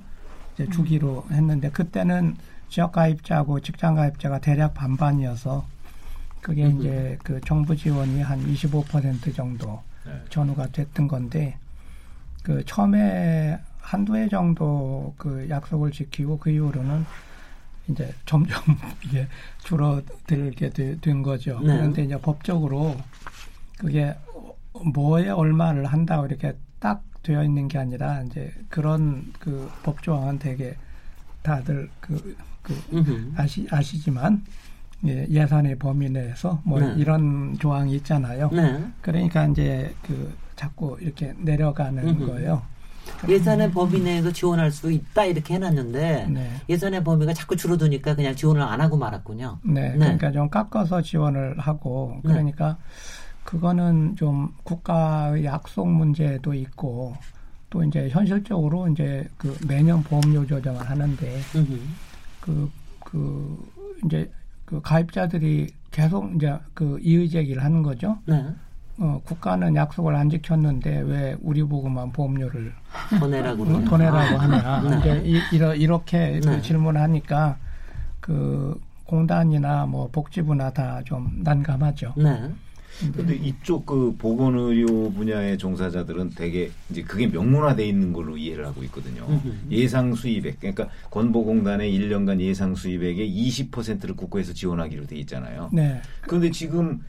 이제 0.55 0.67
주기로 0.71 1.27
했는데 1.31 1.71
그때는 1.71 2.37
지역 2.69 2.93
가입자하고 2.93 3.61
직장 3.61 3.95
가입자가 3.95 4.39
대략 4.39 4.75
반반이어서 4.75 5.67
그게 6.41 6.65
음. 6.65 6.81
이제 6.81 7.19
그 7.23 7.41
정부 7.43 7.77
지원이 7.77 8.23
한 8.23 8.41
25% 8.41 9.35
정도 9.35 9.83
네. 10.07 10.13
전후가 10.31 10.69
됐던 10.69 11.09
건데 11.09 11.59
그 12.43 12.65
처음에 12.65 13.59
한두 13.79 14.17
해 14.17 14.29
정도 14.29 15.15
그 15.19 15.47
약속을 15.51 15.91
지키고 15.91 16.39
그 16.39 16.51
이후로는 16.51 17.05
이제 17.89 18.13
점점 18.25 18.61
이게 19.05 19.27
줄어들게 19.65 20.71
되- 20.71 21.01
된 21.01 21.23
거죠. 21.23 21.59
네. 21.61 21.77
그런데 21.77 22.05
이제 22.05 22.19
법적으로 22.21 22.97
그게 23.79 24.15
뭐에 24.93 25.29
얼마를 25.31 25.87
한다고 25.87 26.27
이렇게 26.27 26.57
딱 26.79 27.03
되어 27.23 27.43
있는 27.43 27.69
게 27.69 27.79
아니라 27.79 28.23
이제 28.23 28.53
그런 28.69 29.33
그 29.39 29.71
법조항은 29.83 30.39
되게 30.39 30.77
다들 31.43 31.89
그, 32.01 32.37
그. 32.63 33.33
아시, 33.37 33.67
아시지만 33.71 34.45
예, 35.07 35.27
예산의 35.29 35.79
범위 35.79 36.09
내에서 36.11 36.61
뭐 36.65 36.81
네. 36.81 36.95
이런 36.97 37.57
조항이 37.59 37.95
있잖아요. 37.97 38.51
네. 38.51 38.85
그러니까 39.03 39.47
이제 39.47 39.95
그 40.03 40.35
자꾸 40.57 40.97
이렇게 41.01 41.35
내려가는 41.39 42.07
음흠. 42.09 42.27
거예요. 42.27 42.63
예산의 43.29 43.71
범위 43.73 44.01
내에서 44.01 44.33
지원할 44.33 44.71
수 44.71 44.91
있다 44.91 45.25
이렇게 45.25 45.55
해놨는데 45.55 46.27
네. 46.31 46.51
예산의 46.69 47.05
범위가 47.05 47.33
자꾸 47.35 47.57
줄어드니까 47.57 48.15
그냥 48.15 48.35
지원을 48.35 48.63
안 48.63 48.81
하고 48.81 48.97
말았군요. 48.97 49.59
네, 49.63 49.91
네. 49.91 49.99
그러니까 49.99 50.33
좀 50.33 50.49
깎아서 50.49 51.03
지원을 51.03 51.59
하고 51.59 52.21
그러니까 52.23 52.79
그거는 53.45 54.17
좀 54.17 54.53
국가의 54.65 55.45
약속 55.45 55.89
문제도 55.89 56.53
있고 56.53 57.17
또 57.71 57.83
이제 57.85 58.09
현실적으로 58.09 58.89
이제 58.89 59.29
그 59.37 59.57
매년 59.67 60.03
보험료 60.03 60.47
조정을 60.47 60.89
하는데 60.89 61.41
음흠. 61.55 61.81
그, 62.41 62.71
그, 63.05 63.73
이제 64.05 64.31
그 64.65 64.81
가입자들이 64.81 65.69
계속 65.91 66.35
이제 66.35 66.57
그 66.75 66.99
이의 67.01 67.29
제기를 67.29 67.63
하는 67.63 67.83
거죠. 67.83 68.19
네. 68.99 69.05
어, 69.05 69.21
국가는 69.25 69.75
약속을 69.75 70.15
안 70.15 70.31
지켰는데 70.31 71.01
왜 71.01 71.37
우리 71.43 71.63
보고만 71.63 72.13
보험료를 72.13 72.73
더 73.19 73.27
내라고 73.29 73.63
어, 73.63 73.67
그러냐. 73.67 73.85
더 73.89 73.97
내라고 73.99 74.39
하냐. 74.39 74.81
네. 74.91 74.99
이제 74.99 75.23
이, 75.27 75.41
이러, 75.57 75.75
이렇게 75.75 76.41
그 76.43 76.49
네. 76.49 76.63
질문하니까 76.63 77.59
그 78.21 78.81
공단이나 79.05 79.87
뭐 79.87 80.09
복지부나 80.11 80.71
다 80.73 81.01
좀 81.05 81.41
난감하죠. 81.45 82.15
네. 82.17 82.51
근데 83.15 83.35
이쪽 83.35 83.85
그 83.85 84.15
보건의료 84.17 85.13
분야의 85.13 85.59
종사자들은 85.59 86.31
되게 86.31 86.71
이제 86.91 87.03
그게 87.03 87.27
명문화돼 87.27 87.87
있는 87.87 88.11
걸로 88.15 88.39
이해를 88.39 88.67
하고 88.67 88.83
있거든요. 88.85 89.27
예상 89.71 90.15
수입액 90.15 90.61
그러니까 90.61 90.89
건보공단의 91.11 91.93
1년간 91.93 92.41
예상 92.41 92.75
수입액의 92.75 93.29
20%를 93.31 94.17
국고에서 94.17 94.55
지원하기로 94.55 95.07
돼 95.09 95.17
있잖아요. 95.17 95.69
네. 95.75 96.01
그런데 96.23 96.51
지금 96.51 97.03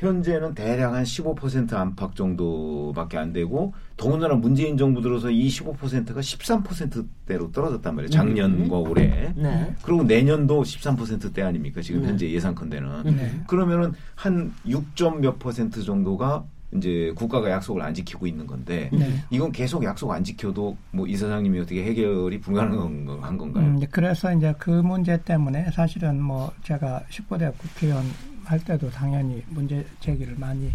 현재는 0.00 0.54
대략 0.54 0.94
한 0.94 1.04
15% 1.04 1.72
안팎 1.74 2.16
정도밖에 2.16 3.18
안 3.18 3.32
되고 3.34 3.74
더군다나 3.98 4.34
문재인 4.34 4.76
정부 4.78 5.02
들어서 5.02 5.30
이 5.30 5.46
15%가 5.48 6.20
13%대로 6.20 7.52
떨어졌단 7.52 7.94
말이에요. 7.94 8.10
작년과 8.10 8.76
올해. 8.78 9.32
네. 9.36 9.74
그리고 9.82 10.02
내년도 10.02 10.62
13%대 10.62 11.42
아닙니까? 11.42 11.82
지금 11.82 12.00
네. 12.02 12.08
현재 12.08 12.30
예상컨대는. 12.30 13.14
네. 13.16 13.30
그러면은 13.46 13.92
한 14.14 14.52
6점 14.66 15.18
몇 15.18 15.38
퍼센트 15.38 15.82
정도가 15.82 16.44
이제 16.72 17.12
국가가 17.16 17.50
약속을 17.50 17.82
안 17.82 17.92
지키고 17.92 18.26
있는 18.28 18.46
건데 18.46 18.88
네. 18.92 19.10
이건 19.28 19.50
계속 19.52 19.82
약속 19.84 20.10
안 20.12 20.22
지켜도 20.22 20.76
뭐 20.92 21.06
이 21.06 21.16
사장님이 21.16 21.58
어떻게 21.58 21.82
해결이 21.84 22.40
불가능한 22.40 23.04
건- 23.06 23.36
건가요? 23.38 23.64
음, 23.66 23.80
그래서 23.90 24.32
이제 24.32 24.54
그 24.56 24.70
문제 24.70 25.20
때문에 25.20 25.66
사실은 25.72 26.22
뭐 26.22 26.52
제가 26.62 27.02
19대 27.10 27.52
국회의원 27.58 28.04
할 28.50 28.58
때도 28.64 28.90
당연히 28.90 29.44
문제 29.48 29.86
제기를 30.00 30.34
많이 30.36 30.72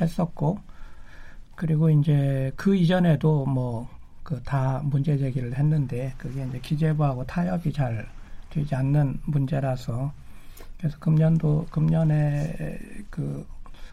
했었고 0.00 0.58
그리고 1.56 1.88
이제 1.90 2.52
그 2.56 2.74
이전에도 2.76 3.46
뭐 3.46 3.88
그 4.24 4.42
다 4.42 4.80
문제 4.82 5.18
제기를 5.18 5.54
했는데 5.54 6.14
그게 6.16 6.46
이제 6.46 6.58
기재부하고 6.58 7.26
타협이 7.26 7.72
잘 7.72 8.08
되지 8.48 8.74
않는 8.74 9.20
문제라서 9.26 10.12
그래서 10.78 10.98
금년도 10.98 11.66
금년에 11.70 12.78
그 13.10 13.46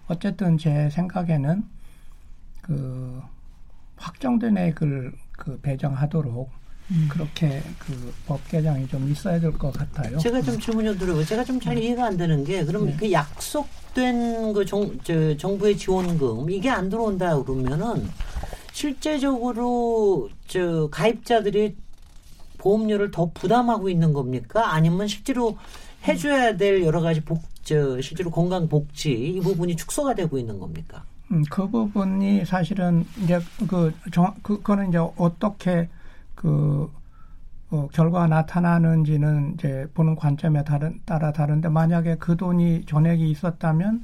어쨌든 0.07 0.57
제 0.57 0.89
생각에는 0.89 1.63
그 2.61 3.21
확정된 3.97 4.57
액을 4.57 5.11
그 5.33 5.59
배정하도록 5.59 6.49
그렇게 7.09 7.61
그 7.79 8.11
법 8.27 8.47
개정이 8.49 8.87
좀 8.87 9.09
있어야 9.11 9.39
될 9.39 9.51
것 9.53 9.71
같아요. 9.73 10.17
제가 10.17 10.41
좀 10.41 10.59
질문 10.59 10.85
좀 10.85 10.97
드려요. 10.97 11.23
제가 11.25 11.43
좀 11.43 11.59
잘 11.59 11.77
이해가 11.77 12.05
안 12.05 12.17
되는 12.17 12.43
게 12.43 12.63
그럼 12.65 12.85
네. 12.87 12.95
그 12.97 13.11
약속된 13.11 14.53
그 14.53 14.65
정, 14.65 14.97
저, 15.03 15.35
정부의 15.37 15.77
지원금 15.77 16.49
이게 16.49 16.69
안 16.69 16.89
들어온다 16.89 17.41
그러면은 17.41 18.09
실제적으로 18.73 20.29
저 20.47 20.87
가입자들이 20.89 21.75
보험료를 22.57 23.11
더 23.11 23.31
부담하고 23.33 23.89
있는 23.89 24.13
겁니까? 24.13 24.73
아니면 24.73 25.07
실제로 25.07 25.57
해줘야 26.07 26.55
될 26.57 26.83
여러 26.83 27.01
가지 27.01 27.21
복, 27.21 27.41
저, 27.63 27.99
실제로 28.01 28.29
건강 28.31 28.67
복지 28.69 29.11
이 29.11 29.39
부분이 29.39 29.75
축소가 29.75 30.13
되고 30.15 30.37
있는 30.37 30.59
겁니까? 30.59 31.03
음, 31.31 31.43
그 31.49 31.67
부분이 31.69 32.45
사실은 32.45 33.05
이제 33.23 33.39
그 33.67 33.93
정, 34.13 34.33
그거는 34.43 34.89
이제 34.89 34.97
어떻게 35.17 35.89
그 36.41 36.89
어, 37.69 37.87
결과가 37.93 38.27
나타나는지는 38.27 39.53
이제 39.53 39.87
보는 39.93 40.15
관점에 40.15 40.63
다른, 40.63 40.99
따라 41.05 41.31
다른데 41.31 41.69
만약에 41.69 42.15
그 42.15 42.35
돈이 42.35 42.85
전액이 42.85 43.29
있었다면 43.29 44.03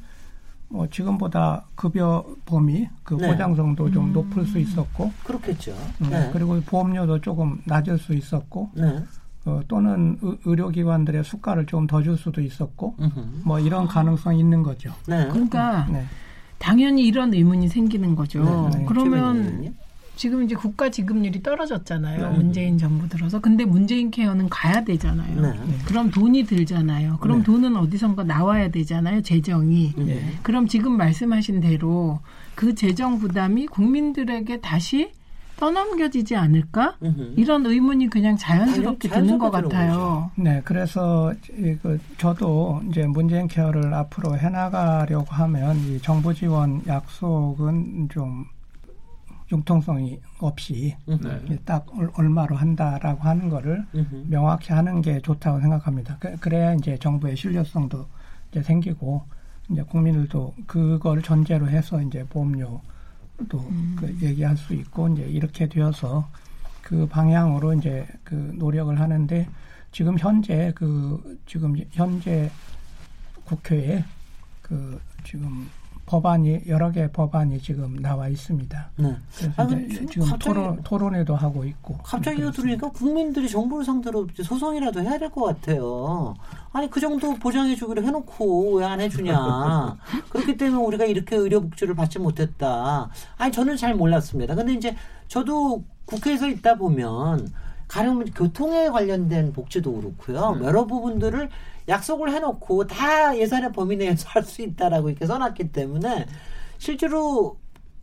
뭐 0.70 0.88
지금보다 0.90 1.66
급여 1.76 2.26
범위 2.46 2.88
그 3.04 3.16
네. 3.16 3.28
보장성도 3.30 3.90
좀 3.92 4.14
높을 4.14 4.46
수 4.46 4.60
있었고 4.60 5.12
그렇겠죠. 5.24 5.72
음, 6.02 6.10
네. 6.10 6.30
그리고 6.32 6.60
보험료도 6.62 7.20
조금 7.22 7.62
낮을 7.66 7.98
수 7.98 8.14
있었고 8.14 8.70
네. 8.76 9.04
어, 9.46 9.62
또는 9.68 10.18
의, 10.22 10.38
의료기관들의 10.46 11.24
수가를 11.24 11.66
좀 11.66 11.88
더 11.88 12.02
줄 12.02 12.18
수도 12.18 12.42
있었고 12.42 12.96
음흠. 13.00 13.20
뭐 13.44 13.60
이런 13.60 13.88
가능성이 13.88 14.40
있는 14.40 14.62
거죠. 14.64 14.94
네. 15.08 15.28
그러니까 15.30 15.88
네. 15.90 16.06
당연히 16.58 17.06
이런 17.08 17.34
의문이 17.34 17.68
생기는 17.70 18.16
거죠. 18.16 18.44
네, 18.72 18.78
네. 18.80 18.86
그러면. 18.86 19.74
지금 20.18 20.44
이제 20.44 20.56
국가 20.56 20.90
지급률이 20.90 21.42
떨어졌잖아요. 21.42 22.30
네. 22.32 22.38
문재인 22.38 22.78
정부 22.78 23.08
들어서. 23.08 23.40
근데 23.40 23.64
문재인 23.64 24.12
케어는 24.12 24.50
가야 24.50 24.84
되잖아요. 24.84 25.42
네. 25.42 25.54
그럼 25.86 26.12
돈이 26.12 26.46
들잖아요. 26.46 27.18
그럼 27.22 27.40
네. 27.40 27.44
돈은 27.46 27.78
어디선가 27.78 28.24
나와야 28.24 28.70
되잖아요. 28.70 29.22
재정이. 29.22 29.94
네. 29.98 30.22
그럼 30.44 30.68
지금 30.68 30.98
말씀하신 30.98 31.62
대로 31.62 32.20
그 32.56 32.76
재정 32.76 33.20
부담이 33.20 33.68
국민들에게 33.68 34.60
다시 34.60 35.12
떠넘겨지지 35.58 36.36
않을까? 36.36 36.98
음흠. 37.02 37.34
이런 37.36 37.66
의문이 37.66 38.10
그냥 38.10 38.38
자연스럽게 38.38 39.10
드는 39.10 39.40
것 39.40 39.50
자연스럽게 39.50 39.70
드는 39.70 39.70
같아요. 39.70 40.32
네, 40.36 40.62
그래서 40.64 41.34
이그 41.58 42.00
저도 42.18 42.82
이제 42.90 43.08
문재인 43.08 43.48
케어를 43.48 43.92
앞으로 43.94 44.38
해나가려고 44.38 45.26
하면 45.30 45.78
이 45.78 46.00
정부 46.00 46.34
지원 46.34 46.82
약속은 46.86 48.10
좀 48.10 48.46
융통성이 49.52 50.20
없이 50.40 50.96
네. 51.06 51.58
딱 51.66 51.86
얼- 51.98 52.12
얼마로 52.16 52.56
한다라고 52.56 53.22
하는 53.24 53.50
거를 53.50 53.86
음흠. 53.96 54.26
명확히 54.28 54.74
하는 54.74 55.02
게 55.02 55.20
좋다고 55.22 55.60
생각합니다. 55.62 56.18
그, 56.20 56.36
그래야 56.38 56.74
이제 56.74 56.98
정부의 56.98 57.36
신뢰성도 57.38 58.06
이제 58.52 58.62
생기고 58.62 59.24
이제 59.70 59.84
국민들도 59.84 60.54
그걸 60.66 61.22
전제로 61.22 61.70
해서 61.70 62.02
이제 62.02 62.26
보험료도 62.30 62.82
그 63.98 64.18
얘기할 64.22 64.58
수 64.58 64.74
있고 64.74 65.08
이제 65.10 65.24
이렇게 65.24 65.68
되어서 65.68 66.30
그 66.82 67.06
방향으로 67.08 67.74
이제 67.74 68.06
그 68.24 68.54
노력을 68.58 68.98
하는데 69.00 69.48
지금 69.92 70.18
현재 70.18 70.72
그 70.76 71.40
지금 71.46 71.76
현재 71.92 72.50
국회에 73.46 74.04
그 74.62 75.00
지금 75.24 75.70
법안이 76.08 76.62
여러 76.68 76.90
개 76.92 77.12
법안이 77.12 77.60
지금 77.62 77.98
나와 77.98 78.30
있습니다. 78.30 78.90
네. 78.96 79.16
그래서 79.38 79.54
아, 79.58 79.68
지금 79.68 80.26
갑자기- 80.26 80.40
토론 80.46 80.82
토론회도 80.84 81.36
하고 81.36 81.66
있고. 81.66 81.98
갑자기 82.02 82.42
이거. 82.42 82.50
들으니까 82.52 82.90
국민들이 82.92 83.50
정부를 83.50 83.84
상대로 83.86 84.26
소송이라도 84.42 85.02
해야 85.04 85.20
될 85.20 85.28
것 85.30 85.44
같아요. 85.44 86.34
아니 86.72 86.90
그 86.90 87.02
정도 87.02 87.36
보장해 87.36 87.76
주기로 87.76 88.02
해놓고 88.04 88.78
왜 88.78 88.86
안 88.88 89.02
해주냐. 89.02 89.98
그렇기 90.30 90.56
때문에 90.56 90.82
우리가 90.82 91.04
이렇게 91.04 91.36
의료 91.36 91.60
복지를 91.62 91.94
받지 91.94 92.20
못했다. 92.20 93.10
아니 93.38 93.52
저는 93.52 93.76
잘 93.76 93.94
몰랐습니다. 93.94 94.56
근데 94.56 94.74
이제 94.74 94.96
저도 95.28 95.84
국회에서 96.06 96.48
있다 96.48 96.76
보면 96.76 97.52
가령 97.90 98.24
교통에 98.34 98.88
관련된 98.88 99.52
복지도 99.52 99.92
그렇고요. 99.94 100.58
여러 100.64 100.86
부분들을 100.86 101.50
약속을 101.88 102.32
해놓고 102.34 102.88
다 102.88 103.38
예산의 103.38 103.72
범위 103.72 103.96
내에서 103.96 104.28
할 104.30 104.44
수 104.44 104.62
있다라고 104.62 105.10
이렇게 105.10 105.26
써놨기 105.26 105.72
때문에 105.72 106.26
실제로 106.78 107.58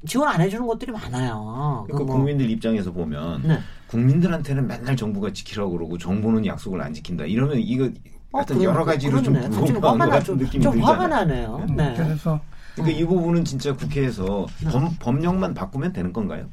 지원 0.06 0.28
안 0.28 0.40
해주는 0.40 0.66
것들이 0.66 0.92
많아요. 0.92 1.84
그러니까 1.86 1.98
그 1.98 2.02
뭐- 2.04 2.16
국민들 2.16 2.50
입장에서 2.50 2.92
보면 2.92 3.42
네. 3.42 3.58
국민들한테는 3.86 4.66
맨날 4.66 4.96
정부가 4.96 5.32
지키라고 5.32 5.70
그러고 5.72 5.96
정부는 5.98 6.44
약속을 6.46 6.80
안 6.82 6.92
지킨다. 6.92 7.24
이러면 7.24 7.58
이거 7.58 7.84
어, 8.32 8.38
하여튼 8.38 8.62
여러 8.62 8.84
가지로 8.84 9.22
좀 9.22 9.34
그렇네. 9.34 9.54
솔직히 9.54 9.72
불공평한 9.80 10.10
같은 10.10 10.24
좀, 10.24 10.36
느낌이 10.38 10.62
좀 10.64 10.72
들잖아요. 10.72 10.92
화가 10.92 11.08
나네요. 11.08 11.66
음, 11.68 11.76
네. 11.76 11.94
그래서 11.96 12.40
그러니까 12.74 12.98
이 12.98 13.04
부분은 13.04 13.44
진짜 13.44 13.72
국회에서 13.74 14.46
범, 14.70 14.90
법령만 14.98 15.54
바꾸면 15.54 15.92
되는 15.92 16.12
건가요? 16.12 16.46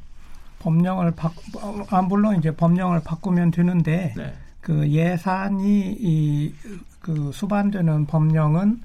법령을 0.59 1.11
바 1.11 1.31
아, 1.89 2.01
물론 2.03 2.37
이제 2.37 2.51
법령을 2.55 3.01
바꾸면 3.03 3.49
되는데 3.51 4.13
네. 4.15 4.33
그 4.61 4.87
예산이 4.87 5.97
이 5.99 6.53
그 7.01 7.31
수반되는 7.31 8.05
법령은 8.05 8.81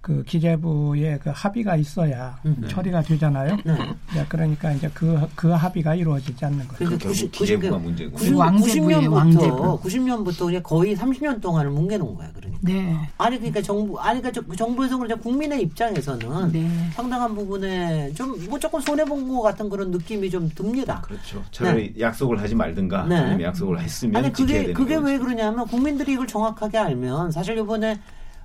그 0.00 0.22
기재부에 0.24 1.18
그 1.22 1.30
합의가 1.34 1.76
있어야 1.76 2.38
음. 2.46 2.64
처리가 2.68 3.02
되잖아요. 3.02 3.56
네. 3.64 3.74
네, 4.14 4.24
그러니까 4.30 4.72
이제 4.72 4.90
그, 4.94 5.28
그 5.34 5.48
합의가 5.50 5.94
이루어지지 5.94 6.42
않는 6.46 6.60
거죠. 6.68 6.76
그러니까 6.78 6.98
결국 6.98 7.08
90, 7.08 7.32
기재부가 7.32 7.76
90, 7.76 7.84
문제고. 7.84 8.16
90, 8.16 8.34
왕재부예요, 8.34 9.00
90년부터 9.00 9.12
왕재부. 9.12 9.80
90년부터 9.82 10.44
그냥 10.46 10.62
거의 10.62 10.96
30년 10.96 11.40
동안을 11.42 11.70
뭉개놓은 11.72 12.14
거야. 12.14 12.30
그러니까. 12.32 12.60
네. 12.62 12.96
아니 13.18 13.36
그러니까 13.36 13.60
정부 13.60 14.00
아니 14.00 14.22
그러니까 14.22 14.42
저- 14.48 14.54
정부에서 14.56 14.96
그러자 14.96 15.16
국민의 15.16 15.60
입장에서는 15.62 16.52
네. 16.52 16.70
상당한 16.94 17.34
부분에 17.34 18.12
좀 18.14 18.30
뭐 18.48 18.58
조금 18.58 18.80
손해 18.80 19.04
본 19.04 19.28
것 19.28 19.42
같은 19.42 19.68
그런 19.68 19.90
느낌이 19.90 20.30
좀 20.30 20.48
듭니다. 20.54 21.02
그렇죠. 21.02 21.42
차라리 21.52 21.94
약속을 22.00 22.40
하지 22.40 22.54
말든가 22.54 23.04
네. 23.04 23.16
아니면 23.16 23.42
약속을 23.42 23.78
했으면 23.80 24.16
아니 24.16 24.32
지켜야 24.32 24.46
그게 24.46 24.58
되는 24.62 24.74
그게 24.74 24.94
거지. 24.96 25.06
왜 25.12 25.18
그러냐면 25.18 25.66
국민들이 25.66 26.14
이걸 26.14 26.26
정확하게 26.26 26.78
알면 26.78 27.30
사실 27.32 27.58
이번에 27.58 28.00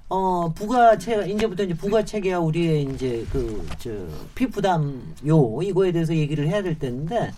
어 0.07 0.49
부가 0.53 0.97
체 0.97 1.25
이제부터 1.27 1.63
이제 1.63 1.73
부가 1.73 2.03
체계와 2.05 2.39
우리의 2.39 2.83
이제 2.83 3.25
그 3.31 3.65
저 3.79 3.89
피부담요 4.35 5.61
이거에 5.63 5.91
대해서 5.91 6.15
얘기를 6.15 6.47
해야 6.47 6.61
될 6.61 6.77
텐데 6.77 7.31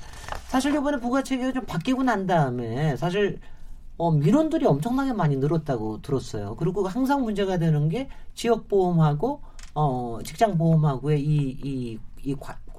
사실 0.47 0.75
이번에 0.75 0.97
부가 0.99 1.23
체계가 1.23 1.53
좀 1.53 1.65
바뀌고 1.65 2.03
난 2.03 2.27
다음에 2.27 2.95
사실 2.97 3.39
어 3.97 4.11
민원들이 4.11 4.65
엄청나게 4.65 5.13
많이 5.13 5.37
늘었다고 5.37 6.01
들었어요. 6.01 6.55
그리고 6.59 6.87
항상 6.87 7.23
문제가 7.23 7.57
되는 7.57 7.89
게 7.89 8.09
지역 8.35 8.67
보험하고 8.67 9.41
어 9.73 10.19
직장 10.23 10.57
보험하고의 10.57 11.21
이 11.21 11.57
이이 11.63 12.35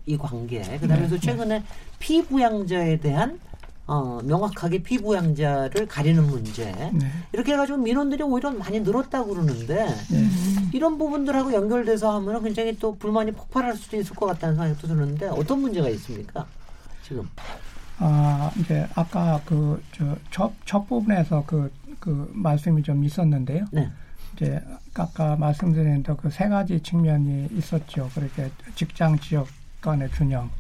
이 0.07 0.17
관계. 0.17 0.63
그 0.79 0.87
다음에 0.87 1.09
서 1.09 1.19
최근에 1.19 1.63
피부양자에 1.99 2.99
대한 3.01 3.41
어, 3.89 4.21
명확하게 4.23 4.83
피부양자를 4.83 5.89
가리는 5.89 6.23
문제. 6.27 6.71
네. 6.93 7.11
이렇게 7.33 7.55
해가지고 7.55 7.79
민원들이 7.79 8.23
오히려 8.23 8.51
많이 8.53 8.81
늘었다고 8.81 9.31
그러는데 9.31 9.87
네. 10.11 10.29
이런 10.75 10.99
부분들하고 10.99 11.55
연결돼서 11.55 12.15
하면 12.17 12.45
굉장히 12.45 12.79
또 12.79 12.95
불만이 12.97 13.33
폭발할 13.33 13.75
수도 13.77 13.97
있을 13.97 14.15
것 14.15 14.27
같다는 14.27 14.57
생각도 14.57 14.89
드는데 14.89 15.29
어떤 15.29 15.63
문제가 15.63 15.89
있습니까? 15.89 16.47
지금. 17.03 17.27
아, 17.97 18.51
이제 18.61 18.87
아까 18.95 19.41
그, 19.47 19.83
저, 19.93 20.17
첫, 20.31 20.53
첫 20.67 20.87
부분에서 20.87 21.45
그, 21.47 21.73
그 21.99 22.31
말씀이 22.35 22.83
좀 22.83 23.03
있었는데요. 23.03 23.65
네. 23.73 23.91
이제 24.35 24.61
아까 24.95 25.35
말씀드린 25.37 26.03
그세 26.03 26.49
가지 26.49 26.81
측면이 26.83 27.49
있었죠. 27.53 28.11
그렇게 28.15 28.51
직장 28.75 29.19
지역 29.19 29.49
간의 29.81 30.11
균형, 30.11 30.51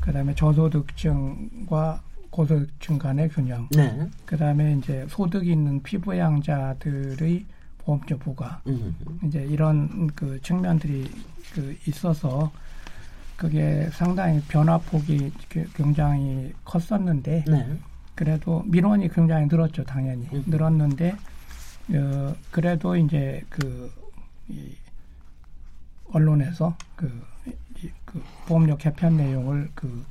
그 0.00 0.12
다음에 0.12 0.34
저소득층과 0.34 2.02
고소득층 2.30 2.98
간의 2.98 3.28
균형, 3.28 3.68
네. 3.70 4.08
그 4.24 4.36
다음에 4.36 4.74
이제 4.74 5.06
소득이 5.08 5.50
있는 5.50 5.82
피부양자들의 5.82 7.44
보험료 7.78 8.18
부과, 8.18 8.60
음. 8.66 8.96
이제 9.24 9.42
이런 9.44 10.06
그 10.14 10.40
측면들이 10.42 11.10
그 11.52 11.76
있어서 11.86 12.50
그게 13.36 13.88
상당히 13.92 14.40
변화폭이 14.42 15.32
그 15.48 15.64
굉장히 15.74 16.52
컸었는데 16.64 17.44
네. 17.48 17.78
그래도 18.14 18.62
민원이 18.66 19.08
굉장히 19.08 19.46
늘었죠 19.46 19.82
당연히 19.84 20.28
음. 20.32 20.44
늘었는데 20.46 21.16
어, 21.94 22.34
그래도 22.50 22.96
이제 22.96 23.42
그 23.48 23.90
이, 24.48 24.76
언론에서 26.12 26.76
그, 26.94 27.10
이, 27.82 27.90
그 28.04 28.22
보험료 28.46 28.76
개편 28.76 29.16
내용을 29.16 29.70
그 29.74 30.04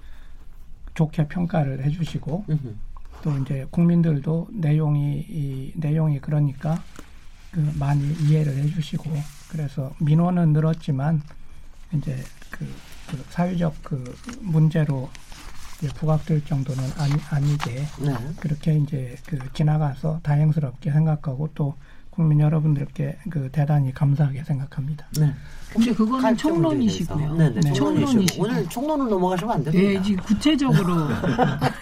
좋게 0.99 1.29
평가를 1.29 1.85
해주시고 1.85 2.45
음. 2.49 2.79
또 3.21 3.37
이제 3.37 3.65
국민들도 3.71 4.49
내용이 4.51 5.25
이 5.29 5.71
내용이 5.75 6.19
그러니까 6.19 6.83
그 7.51 7.59
많이 7.79 8.03
이해를 8.21 8.53
해주시고 8.57 9.09
그래서 9.49 9.93
민원은 9.99 10.51
늘었지만 10.51 11.21
이제 11.93 12.17
그, 12.51 12.65
그 13.07 13.23
사회적 13.29 13.75
그 13.81 14.13
문제로 14.41 15.09
이제 15.77 15.87
부각될 15.93 16.43
정도는 16.43 16.83
아니, 16.97 17.13
아니게 17.29 17.85
네. 18.01 18.17
그렇게 18.41 18.75
이제 18.77 19.15
그 19.25 19.39
지나가서 19.53 20.19
다행스럽게 20.21 20.91
생각하고 20.91 21.49
또 21.55 21.75
국민 22.19 22.41
여러분들께 22.41 23.15
그 23.29 23.49
대단히 23.49 23.93
감사하게 23.93 24.43
생각합니다. 24.43 25.07
네. 25.17 25.33
근데 25.71 25.93
그거는 25.93 26.35
총론이시고요. 26.35 27.33
네, 27.35 27.49
네, 27.49 27.61
네. 27.61 27.71
총론이시고. 27.71 28.43
오늘 28.43 28.67
총론을 28.67 29.09
넘어가시면 29.09 29.55
안 29.55 29.63
네, 29.63 29.71
됩니다. 29.71 30.03
지금 30.03 30.23
구체적으로 30.25 31.07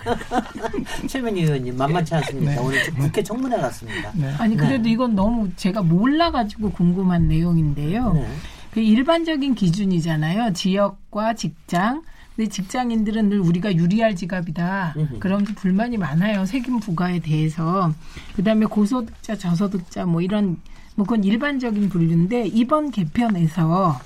최민희 1.10 1.42
의원님 1.42 1.76
만만치 1.76 2.14
않습니다. 2.14 2.52
네. 2.52 2.60
오늘 2.60 2.94
국회 2.94 3.24
청문회 3.24 3.58
갔습니다. 3.58 4.12
네. 4.14 4.32
아니 4.38 4.56
그래도 4.56 4.84
네. 4.84 4.92
이건 4.92 5.16
너무 5.16 5.50
제가 5.56 5.82
몰라가지고 5.82 6.70
궁금한 6.70 7.28
내용인데요. 7.28 8.14
네. 8.14 8.28
그 8.70 8.80
일반적인 8.80 9.56
기준이잖아요. 9.56 10.54
지역과 10.54 11.34
직장. 11.34 12.04
근데 12.38 12.50
직장인들은 12.52 13.30
늘 13.30 13.40
우리가 13.40 13.76
유리할 13.76 14.16
지갑이다. 14.16 14.94
그러면서 15.20 15.54
불만이 15.56 15.98
많아요. 15.98 16.46
세금 16.46 16.80
부과에 16.80 17.20
대해서. 17.20 17.92
그다음에 18.36 18.68
고소득자, 18.68 19.36
저소득자 19.36 20.06
뭐 20.06 20.22
이런 20.22 20.58
뭐 20.96 21.06
그건 21.06 21.24
일반적인 21.24 21.90
분류인데 21.90 22.46
이번 22.46 22.92
개편에서 22.92 24.00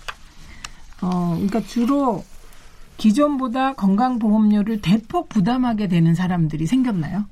어 1.01 1.33
그러니까 1.33 1.59
주로 1.61 2.23
기존보다 2.95 3.73
건강보험료를 3.73 4.81
대폭 4.81 5.27
부담하게 5.27 5.89
되는 5.89 6.15
사람들이 6.15 6.67
생겼나요? 6.67 7.25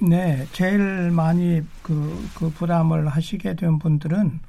네, 0.00 0.46
제일 0.52 1.10
많이 1.12 1.62
그, 1.82 2.28
그 2.34 2.50
부담을 2.50 3.08
하시게 3.08 3.54
된 3.54 3.78
분들은 3.78 4.40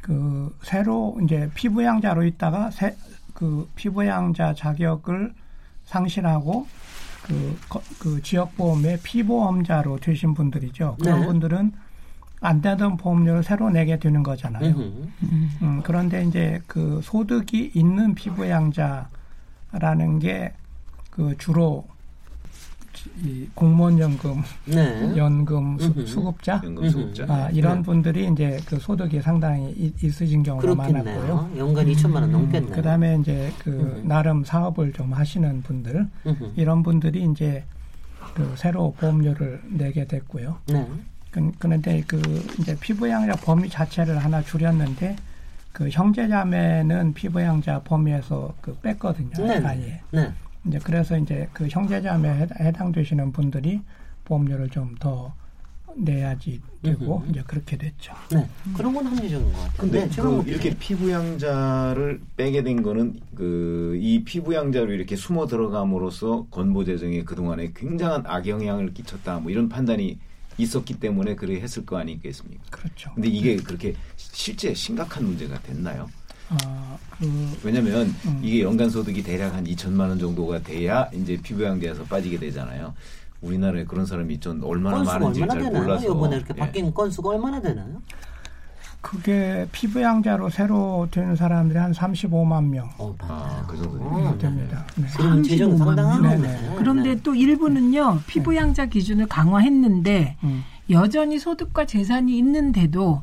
그 0.00 0.56
새로 0.62 1.18
이제 1.22 1.50
피부양자로 1.54 2.24
있다가 2.24 2.70
새, 2.70 2.96
그 3.36 3.68
피부양자 3.76 4.54
자격을 4.54 5.32
상실하고 5.84 6.66
그, 7.22 7.58
거- 7.68 7.82
그 7.98 8.22
지역보험의 8.22 9.00
피보험자로 9.02 9.98
되신 9.98 10.32
분들이죠. 10.34 10.96
그런 11.00 11.20
네. 11.20 11.26
분들은 11.26 11.72
안 12.40 12.60
되던 12.62 12.96
보험료를 12.96 13.42
새로 13.42 13.68
내게 13.70 13.98
되는 13.98 14.22
거잖아요. 14.22 14.74
음. 14.74 15.12
음, 15.62 15.80
그런데 15.84 16.24
이제 16.24 16.60
그 16.66 17.00
소득이 17.02 17.72
있는 17.74 18.14
피부양자라는 18.14 19.08
게 20.20 20.52
그 21.10 21.34
주로 21.38 21.86
이 23.24 23.48
공무원 23.54 23.98
연금, 23.98 24.42
네. 24.64 25.16
연금 25.16 25.78
수. 25.78 26.06
수급자, 26.06 26.60
연금 26.64 26.88
수급자. 26.90 27.24
아, 27.28 27.48
이런 27.50 27.78
네. 27.78 27.82
분들이 27.82 28.28
이제 28.32 28.58
그 28.66 28.78
소득이 28.78 29.20
상당히 29.22 29.70
이- 29.76 29.92
있으신 30.02 30.42
경우가 30.42 30.74
많았고요. 30.74 31.02
그렇겠네요. 31.04 31.50
연간 31.58 31.86
2천만 31.86 32.14
원 32.16 32.32
넘겠네요. 32.32 32.72
그 32.74 32.82
다음에 32.82 33.16
이제 33.20 33.52
그. 33.58 34.02
나름 34.04 34.44
사업을 34.44 34.92
좀 34.92 35.12
하시는 35.12 35.62
분들, 35.62 36.06
음흠. 36.26 36.52
이런 36.56 36.82
분들이 36.82 37.24
이제 37.30 37.64
그 38.34 38.54
새로 38.56 38.92
보험료를 38.98 39.60
내게 39.70 40.06
됐고요. 40.06 40.58
네. 40.68 40.86
그- 41.30 41.52
그런데 41.58 42.02
그 42.06 42.20
이제 42.60 42.76
피부양자 42.80 43.34
범위 43.36 43.68
자체를 43.68 44.18
하나 44.18 44.42
줄였는데 44.42 45.16
그 45.72 45.88
형제자매는 45.90 47.12
피부양자 47.14 47.80
범위에서 47.82 48.54
그 48.62 48.74
뺐거든요. 48.82 49.46
네. 49.46 49.56
아예. 49.64 50.00
네. 50.10 50.32
이제 50.66 50.78
그래서 50.82 51.16
이제 51.18 51.48
그 51.52 51.68
형제자매에 51.68 52.32
해당- 52.42 52.66
해당되시는 52.66 53.32
분들이 53.32 53.80
보험료를 54.24 54.68
좀 54.70 54.94
더 54.98 55.34
내야지 55.98 56.60
되고 56.82 57.18
음흠. 57.20 57.30
이제 57.30 57.42
그렇게 57.46 57.78
됐죠. 57.78 58.12
네. 58.30 58.46
그런 58.76 58.92
건 58.92 59.06
합리적인 59.06 59.50
것 59.50 59.58
같아요. 59.58 59.72
근데 59.78 60.00
네, 60.00 60.06
그 60.06 60.12
지금 60.12 60.46
이렇게 60.46 60.76
피부양자를 60.76 62.20
빼게 62.36 62.62
된 62.62 62.82
거는 62.82 63.18
그 63.34 63.96
이 63.98 64.22
피부양자로 64.24 64.92
이렇게 64.92 65.16
숨어 65.16 65.46
들어감으로써 65.46 66.46
건보 66.50 66.84
재정에 66.84 67.22
그동안에 67.24 67.72
굉장한 67.74 68.24
악영향을 68.26 68.92
끼쳤다 68.92 69.38
뭐 69.38 69.50
이런 69.50 69.70
판단이 69.70 70.18
있었기 70.58 71.00
때문에 71.00 71.34
그래 71.34 71.60
했을 71.62 71.86
거 71.86 71.96
아니겠습니까? 71.96 72.62
그렇죠. 72.70 73.10
근데 73.14 73.28
이게 73.28 73.56
그렇게 73.56 73.94
실제 74.16 74.74
심각한 74.74 75.24
문제가 75.24 75.58
됐나요? 75.62 76.08
아, 76.48 76.96
그 77.18 77.58
왜냐면 77.64 78.14
음. 78.26 78.40
이게 78.42 78.62
연간 78.62 78.88
소득이 78.88 79.22
대략 79.22 79.54
한 79.54 79.64
2천만 79.64 80.08
원 80.08 80.18
정도가 80.18 80.62
돼야 80.62 81.08
이제 81.12 81.36
피부양자에서 81.42 82.04
빠지게 82.04 82.38
되잖아요. 82.38 82.94
우리나라에 83.40 83.84
그런 83.84 84.06
사람이 84.06 84.40
좀 84.40 84.62
얼마나 84.64 85.02
많은지 85.02 85.42
얼마나 85.42 85.60
잘 85.60 85.70
되나요? 85.70 85.82
몰라서 85.84 86.04
이번에 86.04 86.36
이렇게 86.36 86.54
예. 86.56 86.58
바뀐 86.58 86.94
건수가 86.94 87.30
얼마나 87.30 87.60
되나요? 87.60 88.00
그게 89.00 89.68
피부양자로 89.70 90.50
새로 90.50 91.06
되는 91.10 91.36
사람들이 91.36 91.78
한 91.78 91.92
35만 91.92 92.64
명 92.70 92.90
어, 92.98 93.14
아, 93.20 93.64
그 93.68 93.76
정도 93.76 94.00
어, 94.00 94.36
됩니다. 94.38 94.84
네. 94.96 95.06
그럼 95.16 95.42
재정 95.44 95.76
35만 95.76 95.78
상당한 95.78 96.22
명? 96.22 96.42
네네. 96.42 96.74
그런데 96.76 97.14
네. 97.14 97.22
또 97.22 97.34
일부는요 97.34 98.20
피부양자 98.26 98.86
기준을 98.86 99.28
강화했는데 99.28 100.36
음. 100.42 100.64
여전히 100.90 101.38
소득과 101.38 101.86
재산이 101.86 102.36
있는데도 102.38 103.22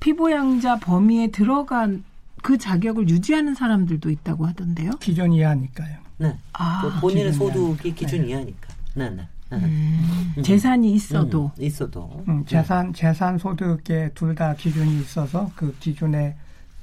피부양자 0.00 0.78
범위에 0.80 1.28
들어간 1.28 2.04
그 2.42 2.58
자격을 2.58 3.08
유지하는 3.08 3.54
사람들도 3.54 4.10
있다고 4.10 4.46
하던데요. 4.46 4.90
기존 5.00 5.32
이하니까요. 5.32 5.96
네. 6.18 6.36
아, 6.52 6.82
그 6.82 7.00
본인의 7.00 7.32
기준 7.32 7.48
소득이 7.48 7.94
기준 7.94 8.28
이하니까. 8.28 8.68
네, 8.94 9.10
네. 9.10 9.28
네. 9.50 9.58
음, 9.58 10.42
재산이 10.42 10.92
있어도 10.92 11.52
음, 11.58 11.62
있어도. 11.62 12.24
음, 12.28 12.44
재산 12.46 12.92
재산 12.94 13.38
소득에 13.38 14.10
둘 14.14 14.34
다 14.34 14.54
기준이 14.54 15.00
있어서 15.00 15.50
그 15.56 15.74
기준에 15.78 16.36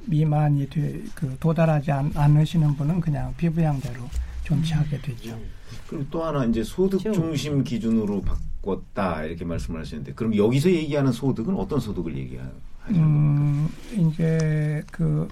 미만이 0.06 0.70
되, 0.70 1.02
그 1.16 1.36
도달하지 1.40 1.92
않, 1.92 2.12
않으시는 2.16 2.76
분은 2.76 3.02
그냥 3.02 3.34
피부양자로 3.38 4.02
존치하게 4.44 5.02
되죠. 5.02 5.38
그럼 5.88 6.08
또 6.12 6.24
하나 6.24 6.46
이제 6.46 6.64
소득 6.64 7.00
중심 7.12 7.64
기준으로 7.64 8.22
바꿨다 8.22 9.24
이렇게 9.24 9.46
말씀을 9.46 9.82
하시는데 9.82 10.14
그럼 10.14 10.36
여기서 10.36 10.70
얘기하는 10.72 11.12
소득은 11.12 11.56
어떤 11.56 11.80
소득을 11.80 12.16
얘기하는? 12.18 12.52
음, 12.92 13.70
이제 13.94 14.84
그 14.92 15.28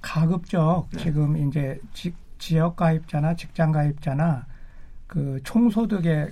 가급적 0.00 0.86
네. 0.92 1.02
지금 1.02 1.48
이제 1.48 1.80
지, 1.92 2.14
지역 2.38 2.76
가입자나 2.76 3.34
직장 3.34 3.72
가입자나 3.72 4.46
그 5.06 5.40
총소득에 5.44 6.28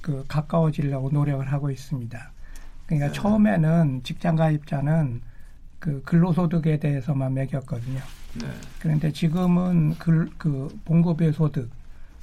그 0.00 0.24
가까워지려고 0.28 1.10
노력을 1.10 1.44
하고 1.50 1.70
있습니다. 1.70 2.30
그러니까 2.86 3.08
네. 3.08 3.12
처음에는 3.12 4.02
직장 4.04 4.36
가입자는 4.36 5.20
그 5.78 6.02
근로소득에 6.04 6.78
대해서만 6.78 7.34
매겼거든요. 7.34 8.00
네. 8.40 8.46
그런데 8.80 9.12
지금은 9.12 9.94
그, 9.98 10.30
그 10.38 10.78
봉급의 10.84 11.32
소득 11.32 11.70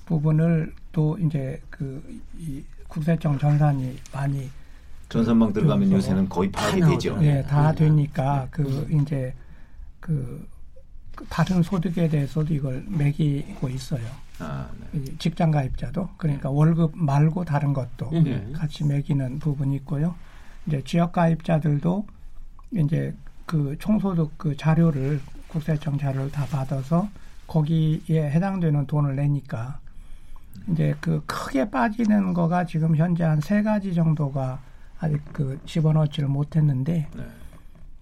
부분을 0.05 0.73
또 0.91 1.17
이제 1.19 1.61
그 1.69 2.01
이 2.39 2.63
국세청 2.87 3.39
전산이 3.39 3.97
많이 4.13 4.49
전산망 5.13 5.53
들어가면 5.53 5.89
그래서 5.89 6.07
요새는 6.07 6.27
거의 6.29 6.51
파악이 6.51 6.79
다 6.81 6.89
되죠. 6.89 7.11
나오죠. 7.11 7.25
예, 7.25 7.43
다 7.43 7.71
네. 7.71 7.85
되니까 7.85 8.41
네. 8.41 8.47
그 8.49 8.87
이제 8.91 9.33
그, 9.99 10.47
그 11.15 11.25
다른 11.29 11.61
소득에 11.61 12.09
대해서도 12.09 12.51
이걸 12.53 12.83
매기고 12.87 13.69
있어요. 13.69 14.01
아, 14.39 14.67
네. 14.91 14.99
이 14.99 15.17
직장 15.19 15.51
가입자도 15.51 16.09
그러니까 16.17 16.49
월급 16.49 16.93
말고 16.95 17.45
다른 17.45 17.73
것도 17.73 18.09
음. 18.11 18.23
네. 18.23 18.51
같이 18.53 18.83
매기는 18.83 19.37
부분이 19.37 19.75
있고요. 19.77 20.15
이제 20.65 20.81
지역 20.83 21.11
가입자들도 21.11 22.07
이제 22.71 23.13
그 23.45 23.75
총소득 23.77 24.31
그 24.37 24.57
자료를 24.57 25.21
국세청 25.47 25.99
자료를 25.99 26.31
다 26.31 26.47
받아서 26.47 27.07
거기에 27.45 28.31
해당되는 28.31 28.87
돈을 28.87 29.15
내니까 29.15 29.77
이제 30.71 30.95
그 30.99 31.21
크게 31.27 31.69
빠지는 31.69 32.33
거가 32.33 32.65
지금 32.65 32.95
현재 32.95 33.23
한 33.23 33.39
세 33.41 33.61
가지 33.61 33.93
정도가 33.93 34.59
아직 35.03 35.21
그 35.33 35.59
집어넣지를 35.65 36.29
못했는데 36.29 37.07
네. 37.15 37.23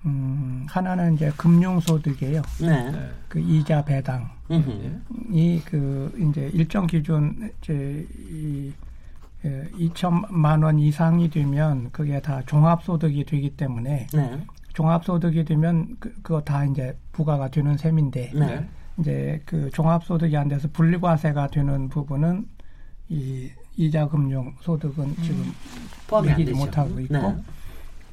음 0.05 0.65
하나는 0.69 1.15
이제 1.15 1.31
금융소득이에요. 1.35 2.41
네. 2.61 2.91
네. 2.91 3.09
그 3.27 3.39
이자 3.39 3.83
배당 3.83 4.29
음흠. 4.49 5.01
이그 5.31 6.29
이제 6.29 6.49
일정 6.53 6.85
기준 6.85 7.51
이제 7.61 8.07
이 8.29 8.71
예, 9.43 9.67
2천만 9.71 10.63
원 10.63 10.77
이상이 10.77 11.31
되면 11.31 11.89
그게 11.91 12.21
다 12.21 12.43
종합소득이 12.45 13.25
되기 13.25 13.49
때문에 13.49 14.05
네. 14.13 14.45
종합소득이 14.73 15.45
되면 15.45 15.95
그, 15.99 16.13
그거 16.21 16.41
다 16.41 16.63
이제 16.65 16.95
부과가 17.11 17.49
되는 17.49 17.75
셈인데 17.75 18.31
네. 18.35 18.39
네. 18.39 18.69
이제 18.99 19.41
그 19.45 19.71
종합소득이 19.71 20.37
안 20.37 20.47
돼서 20.47 20.67
분리과세가 20.71 21.47
되는 21.47 21.89
부분은 21.89 22.45
이 23.09 23.49
이자 23.77 24.07
금융 24.07 24.53
소득은 24.61 25.15
지금 25.23 25.51
포함이. 26.07 26.43
못하고 26.51 26.99
있고 27.01 27.13
네. 27.13 27.35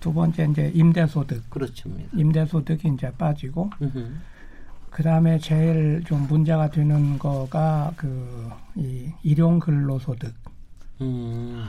두 0.01 0.13
번째 0.13 0.47
이제 0.51 0.71
임대 0.75 1.07
소득 1.07 1.49
그렇습니다. 1.51 2.09
임대 2.17 2.47
소득이 2.47 2.89
이제 2.95 3.11
빠지고 3.19 3.71
음흠. 3.83 4.13
그 4.91 5.03
다음에 5.03 5.39
제일 5.39 6.03
좀 6.07 6.27
문제가 6.29 6.71
되는 6.71 7.19
거가 7.19 7.93
그 7.97 8.51
이 8.77 9.11
일용 9.25 9.59
근로 9.59 9.99
소득, 9.99 10.33
음. 11.01 11.65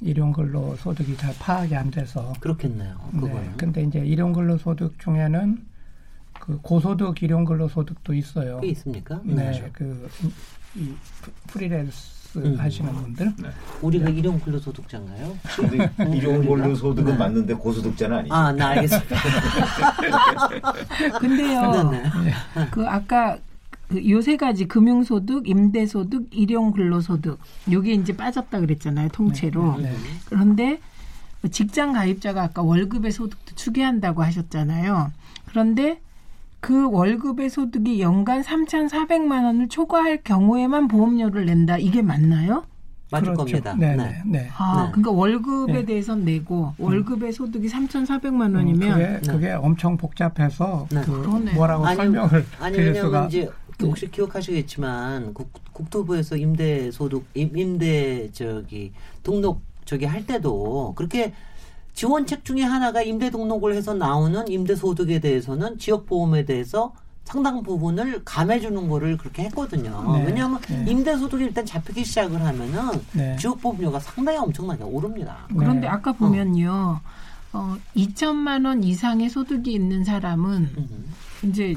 일용 0.00 0.32
근로 0.32 0.74
소득이 0.76 1.16
잘 1.18 1.34
파악이 1.38 1.76
안 1.76 1.90
돼서. 1.90 2.32
그렇겠네요. 2.40 2.96
그거는. 3.12 3.34
네. 3.42 3.52
근데 3.58 3.82
이제 3.82 3.98
일용 4.00 4.32
근로 4.32 4.56
소득 4.56 4.98
중에는 4.98 5.66
그 6.40 6.58
고소득 6.62 7.22
일용 7.22 7.44
근로 7.44 7.68
소득도 7.68 8.14
있어요. 8.14 8.60
꽤 8.60 8.68
있습니까? 8.68 9.20
네, 9.24 9.70
그 9.72 10.08
이 10.76 10.92
프리랜스 11.46 12.25
음. 12.44 12.56
하시는 12.58 12.92
분들. 12.92 13.32
우리가 13.82 14.08
일용 14.10 14.38
근로소득자인가요? 14.40 15.36
일용 16.14 16.44
근로 16.44 16.74
소득은 16.74 17.18
맞는데 17.18 17.54
고소득자는 17.54 18.18
아니죠. 18.18 18.34
아, 18.34 18.52
나 18.52 18.68
알겠습니다. 18.68 19.16
근데요, 21.20 21.90
네, 21.90 22.02
네. 22.02 22.70
그 22.70 22.86
아까 22.86 23.38
요 23.94 24.15
세 24.15 24.36
가지 24.36 24.66
금융소득, 24.66 25.48
임대소득, 25.48 26.28
일용 26.32 26.72
근로소득 26.72 27.38
요게 27.70 27.92
이제 27.92 28.16
빠졌다 28.16 28.58
그랬잖아요 28.58 29.08
통째로. 29.10 29.78
네. 29.78 29.94
그런데 30.26 30.80
직장 31.50 31.92
가입자가 31.92 32.42
아까 32.42 32.62
월급의 32.62 33.12
소득도 33.12 33.54
추계한다고 33.54 34.22
하셨잖아요. 34.22 35.12
그런데 35.46 36.00
그 36.60 36.90
월급의 36.90 37.50
소득이 37.50 38.00
연간 38.00 38.42
3,400만 38.42 39.44
원을 39.44 39.68
초과할 39.68 40.22
경우에만 40.22 40.88
보험료를 40.88 41.46
낸다. 41.46 41.78
이게 41.78 42.02
맞나요? 42.02 42.64
맞을 43.12 43.26
그렇죠. 43.34 43.38
겁니다. 43.38 43.74
네, 43.78 43.94
네. 43.94 44.04
네, 44.04 44.22
네. 44.26 44.48
아, 44.56 44.86
네. 44.86 44.90
그러니까 44.90 45.12
월급에 45.12 45.72
네. 45.72 45.84
대해서 45.84 46.16
내고 46.16 46.72
월급의 46.78 47.32
소득이 47.32 47.68
3,400만 47.68 48.50
음, 48.50 48.54
원이면 48.56 49.20
그게, 49.20 49.32
그게 49.32 49.52
엄청 49.52 49.96
복잡해서 49.96 50.88
네. 50.90 51.02
그 51.02 51.22
그러네요. 51.22 51.54
뭐라고 51.54 51.86
아니, 51.86 51.96
설명을 51.96 52.44
아니 52.58 52.76
드릴 52.76 52.96
수가 52.96 53.26
이제 53.26 53.48
네. 53.78 53.86
혹시 53.86 54.10
기억하시겠지만 54.10 55.34
국, 55.34 55.52
국토부에서 55.72 56.36
임대 56.36 56.90
소득 56.90 57.26
임- 57.34 57.56
임대 57.56 58.28
저기 58.32 58.92
등록 59.22 59.60
저기 59.84 60.04
할 60.04 60.26
때도 60.26 60.94
그렇게 60.96 61.32
지원책 61.96 62.44
중에 62.44 62.62
하나가 62.62 63.02
임대 63.02 63.30
등록을 63.30 63.74
해서 63.74 63.94
나오는 63.94 64.46
임대 64.48 64.76
소득에 64.76 65.18
대해서는 65.18 65.78
지역 65.78 66.06
보험에 66.06 66.44
대해서 66.44 66.92
상당 67.24 67.62
부분을 67.62 68.22
감해 68.22 68.60
주는 68.60 68.86
거를 68.88 69.16
그렇게 69.16 69.44
했거든요. 69.44 70.12
네. 70.12 70.26
왜냐하면 70.26 70.60
네. 70.68 70.84
임대 70.86 71.16
소득이 71.16 71.44
일단 71.44 71.64
잡히기 71.64 72.04
시작을 72.04 72.44
하면은 72.44 73.00
네. 73.14 73.34
지역 73.40 73.60
보험료가 73.62 73.98
상당히 73.98 74.38
엄청나게 74.38 74.84
오릅니다. 74.84 75.48
그런데 75.48 75.80
네. 75.80 75.86
아까 75.88 76.12
보면요. 76.12 77.00
어, 77.54 77.76
2천만 77.96 78.66
원 78.66 78.84
이상의 78.84 79.30
소득이 79.30 79.72
있는 79.72 80.04
사람은 80.04 80.70
음. 80.76 81.14
이제 81.44 81.74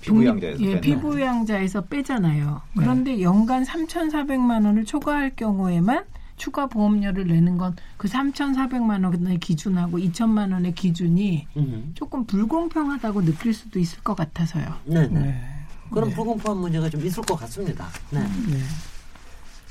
피부양자에서 0.00 0.62
예? 0.62 0.80
피부양자에서 0.80 1.82
빼잖아요. 1.82 2.62
네. 2.72 2.82
그런데 2.82 3.20
연간 3.20 3.64
3,400만 3.64 4.64
원을 4.64 4.86
초과할 4.86 5.36
경우에만 5.36 6.04
추가 6.38 6.66
보험료를 6.66 7.26
내는 7.26 7.58
건그 7.58 8.08
3,400만 8.08 9.04
원의 9.04 9.38
기준하고 9.38 9.98
2천만 9.98 10.52
원의 10.52 10.72
기준이 10.74 11.46
음. 11.56 11.90
조금 11.94 12.24
불공평하다고 12.24 13.24
느낄 13.24 13.52
수도 13.52 13.78
있을 13.78 14.02
것 14.02 14.16
같아서요. 14.16 14.74
네, 14.84 15.06
네. 15.08 15.20
네. 15.20 15.44
그런 15.90 16.10
불공평한 16.10 16.60
문제가 16.60 16.88
좀 16.88 17.04
있을 17.04 17.22
것 17.24 17.36
같습니다. 17.36 17.88
네. 18.10 18.20
네. 18.20 18.58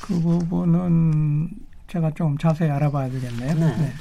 그 0.01 0.19
부분은 0.19 1.49
제가 1.87 2.11
좀 2.11 2.37
자세히 2.37 2.69
알아봐야 2.69 3.09
되겠네요. 3.09 3.55
네. 3.55 3.93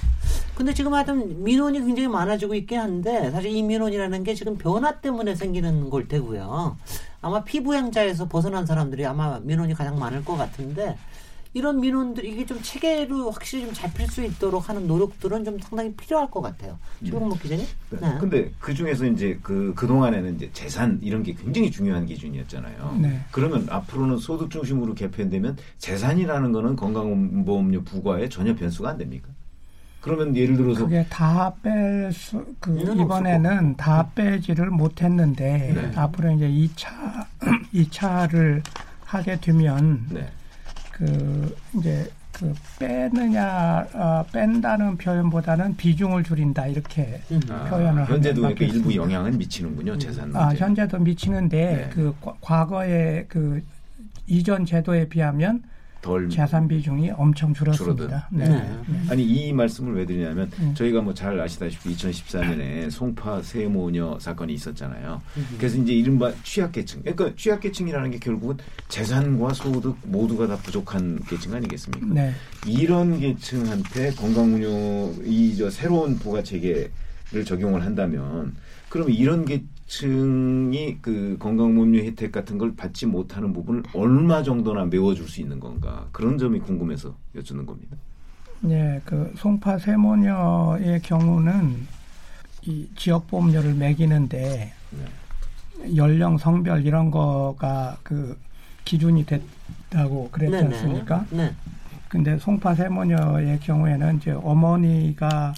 근데 0.55 0.72
지금 0.72 0.94
하여튼 0.94 1.44
민원이 1.44 1.81
굉장히 1.81 2.09
많아지고 2.09 2.55
있긴 2.55 2.81
한데 2.81 3.31
사실 3.31 3.50
이 3.50 3.62
민원이라는 3.62 4.24
게 4.24 4.35
지금 4.35 4.57
변화 4.57 5.00
때문에 5.00 5.35
생기는 5.35 5.90
걸 5.90 6.09
테고요. 6.09 6.79
아마 7.20 7.44
피부양자에서 7.44 8.26
벗어난 8.29 8.64
사람들이 8.64 9.05
아마 9.05 9.38
민원이 9.40 9.74
가장 9.74 9.98
많을 9.98 10.24
것 10.24 10.37
같은데 10.37 10.96
이런 11.56 11.80
민원들 11.80 12.22
이게 12.26 12.44
좀 12.44 12.60
체계로 12.60 13.30
확실히 13.30 13.64
좀 13.64 13.72
잡힐 13.72 14.06
수 14.08 14.22
있도록 14.22 14.68
하는 14.68 14.86
노력들은 14.86 15.42
좀 15.42 15.58
상당히 15.58 15.90
필요할 15.94 16.30
것 16.30 16.42
같아요. 16.42 16.78
최국목 17.02 17.40
기자님. 17.40 17.64
네. 17.98 18.18
근데 18.20 18.50
그 18.60 18.74
중에서 18.74 19.06
이제 19.06 19.38
그, 19.42 19.72
그 19.74 19.86
동안에는 19.86 20.34
이제 20.36 20.50
재산 20.52 21.00
이런 21.02 21.22
게 21.22 21.32
굉장히 21.32 21.70
중요한 21.70 22.04
기준이었잖아요. 22.04 22.98
네. 23.00 23.20
그러면 23.30 23.66
앞으로는 23.70 24.18
소득 24.18 24.50
중심으로 24.50 24.92
개편되면 24.92 25.56
재산이라는 25.78 26.52
거는 26.52 26.76
건강보험료 26.76 27.84
부과에 27.84 28.28
전혀 28.28 28.54
변수가 28.54 28.90
안 28.90 28.98
됩니까? 28.98 29.28
그러면 30.02 30.36
예를 30.36 30.58
들어서 30.58 30.84
그게 30.84 31.06
다 31.08 31.54
뺄 31.62 32.12
수, 32.12 32.44
그, 32.60 32.68
는 32.68 33.00
이번에는 33.00 33.76
다 33.78 34.10
빼지를 34.14 34.68
못했는데, 34.68 35.72
네. 35.74 35.92
앞으로 35.98 36.32
이제 36.32 36.46
2차, 36.48 37.26
2차를 37.72 38.62
하게 39.06 39.40
되면, 39.40 40.06
네. 40.10 40.28
그, 40.96 41.54
이제, 41.74 42.11
그, 42.32 42.54
빼느냐, 42.78 43.87
어, 43.92 44.24
뺀다는 44.32 44.96
표현보다는 44.96 45.76
비중을 45.76 46.24
줄인다, 46.24 46.66
이렇게 46.68 47.20
음. 47.30 47.38
아, 47.50 47.64
표현을 47.64 48.06
현재도 48.09 48.42
하면 48.44 48.54
그러니까 48.56 48.76
일부. 48.78 48.94
영향은 48.94 49.37
미치는군요 49.37 49.98
재산 49.98 50.30
문제. 50.30 50.38
아, 50.38 50.54
현재도 50.54 50.98
미치는데, 51.00 51.56
네. 51.76 51.90
그, 51.92 52.14
과- 52.22 52.35
과거의 52.40 53.26
그, 53.28 53.62
이전 54.26 54.64
제도에 54.64 55.06
비하면 55.09 55.62
덜 56.02 56.28
재산 56.28 56.68
비중이 56.68 57.11
엄청 57.16 57.52
줄었습니다. 57.52 57.96
줄어든. 57.96 58.18
네. 58.30 58.48
네. 58.48 59.02
아니 59.11 59.24
이 59.24 59.52
말씀을 59.52 59.94
왜 59.94 60.06
드리냐면 60.06 60.50
음. 60.61 60.72
저희가 60.74 61.00
뭐 61.00 61.12
잘 61.14 61.40
아시다시피 61.40 61.94
2014년에 61.96 62.90
송파 62.90 63.42
세모녀 63.42 64.18
사건이 64.20 64.52
있었잖아요. 64.54 65.20
음. 65.37 65.46
그래서 65.59 65.78
이제 65.78 65.92
이른바 65.92 66.32
취약계층. 66.44 67.02
그러니까 67.02 67.32
취약계층이라는 67.37 68.11
게 68.12 68.18
결국은 68.18 68.56
재산과 68.88 69.54
소득 69.54 69.96
모두가 70.04 70.46
다 70.46 70.56
부족한 70.56 71.20
계층 71.28 71.54
아니겠습니까? 71.54 72.06
네. 72.14 72.32
이런 72.66 73.18
계층한테 73.18 74.12
건강운용 74.12 75.16
이 75.24 75.56
저 75.56 75.70
새로운 75.70 76.18
부가 76.18 76.42
체계를 76.42 77.44
적용을 77.44 77.82
한다면 77.85 78.54
그러면 78.96 79.14
이런 79.14 79.44
계층이 79.44 80.98
그 81.02 81.37
건강보험료 81.38 81.98
혜택 81.98 82.32
같은 82.32 82.56
걸 82.56 82.74
받지 82.74 83.04
못하는 83.04 83.52
부분을 83.52 83.82
얼마 83.92 84.42
정도나 84.42 84.87
메워줄 84.87 85.28
수 85.28 85.42
있는 85.42 85.61
건가 85.61 86.09
그런 86.12 86.38
점이 86.38 86.61
궁금해서 86.61 87.14
여쭙는 87.35 87.66
겁니다. 87.66 87.94
네, 88.61 89.02
그 89.04 89.35
송파 89.37 89.78
세모녀의 89.80 91.02
경우는 91.02 91.87
이 92.62 92.88
지역 92.96 93.26
보험료를 93.26 93.74
매기는데 93.74 94.72
연령, 95.94 96.38
성별 96.38 96.87
이런 96.87 97.11
거가 97.11 97.98
그 98.02 98.38
기준이 98.87 99.26
됐다고 99.26 100.30
그랬지 100.30 100.52
네네. 100.52 100.74
않습니까? 100.74 101.26
네. 101.30 101.52
근데 102.09 102.38
송파 102.38 102.74
세모녀의 102.74 103.61
경우에는 103.61 104.16
이제 104.16 104.30
어머니가 104.30 105.52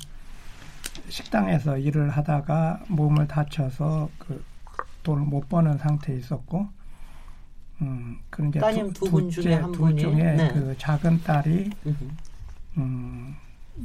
식당에서 1.09 1.79
일을 1.79 2.11
하다가 2.11 2.85
몸을 2.88 3.27
다쳐서 3.29 4.11
그 4.18 4.42
돈을 5.03 5.23
못 5.25 5.49
버는 5.49 5.79
상태에 5.79 6.16
있었고, 6.16 6.68
음, 7.83 8.18
그런 8.31 8.51
이제 8.51 8.59
따님 8.61 8.92
두 8.92 9.07
분 9.11 9.31
중에 9.31 9.55
한둘 9.55 9.79
분이, 9.81 10.01
중에 10.01 10.14
네. 10.35 10.49
그 10.53 10.75
작은 10.79 11.23
딸이. 11.23 11.71
음, 12.77 13.35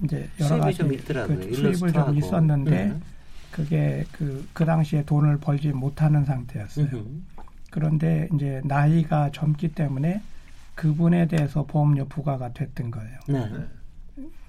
이제 0.03 0.29
여러 0.39 0.57
가지 0.59 0.77
좀 0.77 0.93
있더라고요. 0.93 1.37
그 1.37 1.53
수입을 1.55 1.93
좀. 1.93 2.15
있었는데 2.17 2.71
네. 2.87 2.99
그게 3.51 4.05
그, 4.11 4.47
그 4.53 4.65
당시에 4.65 5.05
돈을 5.05 5.37
벌지 5.37 5.69
못하는 5.69 6.25
상태였어요. 6.25 6.85
음흠. 6.87 7.05
그런데 7.69 8.27
이제 8.33 8.61
나이가 8.65 9.29
젊기 9.31 9.73
때문에 9.73 10.21
그분에 10.75 11.27
대해서 11.27 11.63
보험료 11.65 12.05
부과가 12.07 12.51
됐던 12.53 12.89
거예요. 12.91 13.19
네. 13.27 13.51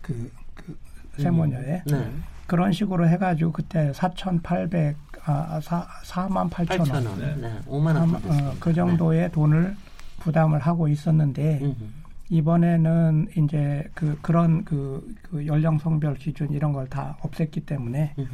그, 0.01 0.33
그 0.55 0.79
세모녀에. 1.19 1.83
네. 1.87 2.11
그런 2.47 2.73
식으로 2.73 3.09
해가지고 3.09 3.53
그때 3.53 3.93
4,800, 3.93 4.97
아, 5.25 5.61
4, 5.63 5.87
4만 6.05 6.51
8천 6.51 6.81
8천 6.81 6.93
원. 6.95 7.07
원. 7.07 7.19
네. 7.19 7.35
네. 7.37 7.59
5만 7.67 7.87
원. 7.97 8.15
어, 8.15 8.55
그 8.61 8.73
정도의 8.75 9.33
돈을 9.33 9.75
부담을 10.21 10.59
하고 10.61 10.89
있었는데 10.89 11.43
네. 11.43 11.65
음흠. 11.65 11.75
이번에는 12.31 13.29
이제 13.37 13.85
그 13.95 14.19
그런 14.23 14.65
그, 14.65 15.15
그 15.31 15.47
연령 15.47 15.79
성별 15.79 16.15
기준 16.15 16.51
이런 16.51 16.73
걸 16.73 16.87
다 16.89 17.17
없앴기 17.23 17.67
때문에 17.67 18.15
음흠. 18.19 18.29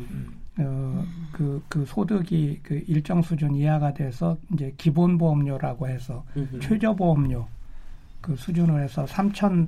어, 0.58 1.04
그, 1.32 1.62
그 1.68 1.84
소득이 1.86 2.60
그 2.62 2.82
일정 2.86 3.22
수준 3.22 3.54
이하가 3.54 3.94
돼서 3.94 4.36
이제 4.52 4.72
기본 4.76 5.18
보험료라고 5.18 5.88
해서 5.88 6.24
음흠. 6.36 6.60
최저 6.60 6.94
보험료 6.94 7.46
그 8.20 8.36
수준을 8.36 8.82
해서 8.82 9.04
3천 9.06 9.66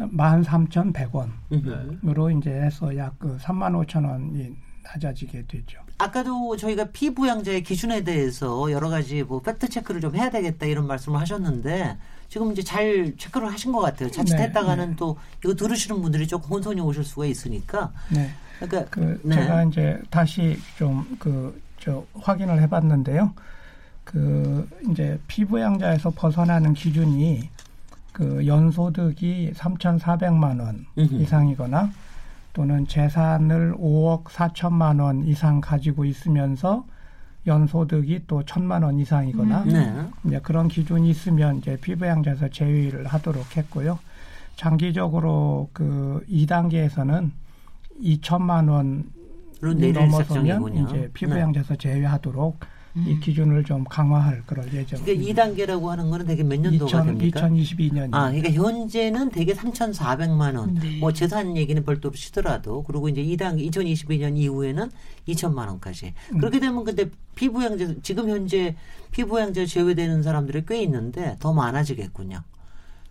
13,100원으로 0.00 1.28
음흠. 1.52 2.38
이제 2.38 2.50
해서 2.50 2.96
약 2.96 3.18
그 3.18 3.36
3만 3.38 3.86
5천 3.86 4.08
원이 4.08 4.56
낮아지게 4.84 5.44
되죠. 5.46 5.80
아까도 5.98 6.56
저희가 6.56 6.86
피부양자의 6.92 7.62
기준에 7.62 8.02
대해서 8.02 8.72
여러 8.72 8.88
가지 8.88 9.22
뭐 9.22 9.40
팩트 9.40 9.68
체크를 9.68 10.00
좀 10.00 10.16
해야 10.16 10.30
되겠다 10.30 10.66
이런 10.66 10.86
말씀을 10.86 11.20
하셨는데 11.20 11.98
지금 12.28 12.52
이제 12.52 12.62
잘 12.62 13.14
체크를 13.18 13.52
하신 13.52 13.72
것 13.72 13.80
같아요. 13.80 14.10
자칫했다가는 14.10 14.90
네, 14.90 14.96
또 14.96 15.18
이거 15.44 15.54
들으시는 15.54 16.00
분들이 16.00 16.26
조금 16.26 16.50
혼선이 16.50 16.80
오실 16.80 17.04
수가 17.04 17.26
있으니까. 17.26 17.92
네. 18.10 18.30
그러니까 18.58 18.90
그 18.90 19.20
네. 19.22 19.34
제가 19.34 19.64
이제 19.64 20.00
다시 20.10 20.58
좀 20.78 21.04
그 21.18 21.70
저 21.80 22.04
확인을 22.14 22.60
해봤는데요. 22.62 23.32
그 24.04 24.68
이제 24.90 25.18
피부양자에서 25.28 26.10
벗어나는 26.10 26.74
기준이 26.74 27.48
그 28.20 28.46
연소득이 28.46 29.52
3,400만 29.54 30.60
원. 30.60 30.84
이상이거나 30.94 31.90
또는 32.52 32.86
재산을 32.86 33.74
5억 33.74 34.24
4천만 34.24 35.00
원 35.00 35.24
이상 35.24 35.62
가지고 35.62 36.04
있으면서 36.04 36.84
연소득이 37.46 38.24
또 38.26 38.42
1천만 38.42 38.84
원 38.84 38.98
이상이거나 38.98 39.64
네. 39.64 39.94
이제 40.26 40.38
그런 40.42 40.68
기준이 40.68 41.08
있으면 41.08 41.56
이제 41.56 41.78
피부양자에서 41.80 42.48
제외를 42.48 43.06
하도록 43.06 43.56
했고요. 43.56 43.98
장기적으로 44.56 45.70
그 45.72 46.22
2단계에서는 46.30 47.30
2천만 48.02 48.68
원 48.68 49.04
넘어서면. 49.62 50.74
이제 50.74 50.92
네. 50.92 51.08
피부양자에서 51.14 51.76
제외하도록 51.76 52.60
이 52.96 53.20
기준을 53.20 53.64
좀 53.64 53.84
강화할 53.84 54.42
그럴 54.46 54.64
예정입니다. 54.72 55.04
그러니까 55.04 55.44
2단계라고 55.44 55.86
하는 55.86 56.10
거는 56.10 56.26
되게 56.26 56.42
몇 56.42 56.58
년도가 56.60 57.04
됩니까? 57.04 57.40
2022년. 57.42 58.08
아, 58.12 58.30
그러니까 58.32 58.50
현재는 58.50 59.30
대개 59.30 59.52
3,400만 59.54 60.56
원. 60.58 60.74
네. 60.74 60.98
뭐 60.98 61.12
재산 61.12 61.56
얘기는 61.56 61.82
별도로 61.84 62.14
치더라도 62.14 62.82
그리고 62.82 63.08
이제 63.08 63.22
2단계 63.22 63.70
2022년 63.70 64.36
이후에는 64.36 64.90
2천만 65.28 65.68
원까지. 65.68 66.14
음. 66.32 66.38
그렇게 66.38 66.58
되면 66.58 66.82
근데 66.84 67.08
피부양자 67.36 67.94
지금 68.02 68.28
현재 68.28 68.74
피부양자 69.12 69.66
제외되는 69.66 70.22
사람들이 70.24 70.64
꽤 70.66 70.82
있는데 70.82 71.36
더 71.38 71.52
많아지겠군요. 71.52 72.42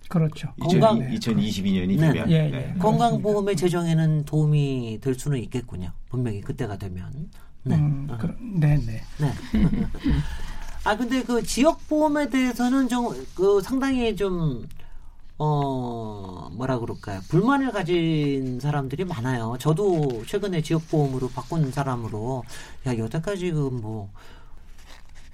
그렇죠. 0.09 0.49
건강- 0.59 0.99
네. 0.99 1.11
2022년이 1.15 1.99
네. 1.99 2.11
되면 2.11 2.31
예, 2.31 2.35
예. 2.47 2.49
네. 2.49 2.75
건강보험의 2.79 3.55
재정에는 3.55 4.25
도움이 4.25 4.99
될 5.01 5.13
수는 5.13 5.37
있겠군요. 5.39 5.91
분명히 6.09 6.41
그때가 6.41 6.77
되면. 6.77 7.29
네. 7.63 7.75
음, 7.75 8.07
어. 8.09 8.17
그러, 8.17 8.33
네네. 8.39 9.01
네. 9.17 9.33
아 10.83 10.95
근데 10.97 11.23
그 11.23 11.43
지역 11.43 11.87
보험에 11.87 12.29
대해서는 12.29 12.87
좀 12.87 13.09
그 13.35 13.61
상당히 13.61 14.15
좀 14.15 14.67
어, 15.37 16.49
뭐라 16.53 16.79
그럴까요? 16.79 17.21
불만을 17.29 17.71
가진 17.71 18.59
사람들이 18.59 19.05
많아요. 19.05 19.57
저도 19.59 20.23
최근에 20.27 20.61
지역 20.61 20.87
보험으로 20.89 21.29
바꾼 21.29 21.71
사람으로 21.71 22.43
야, 22.87 22.97
여태까지 22.97 23.51
그 23.51 23.69
뭐 23.71 24.09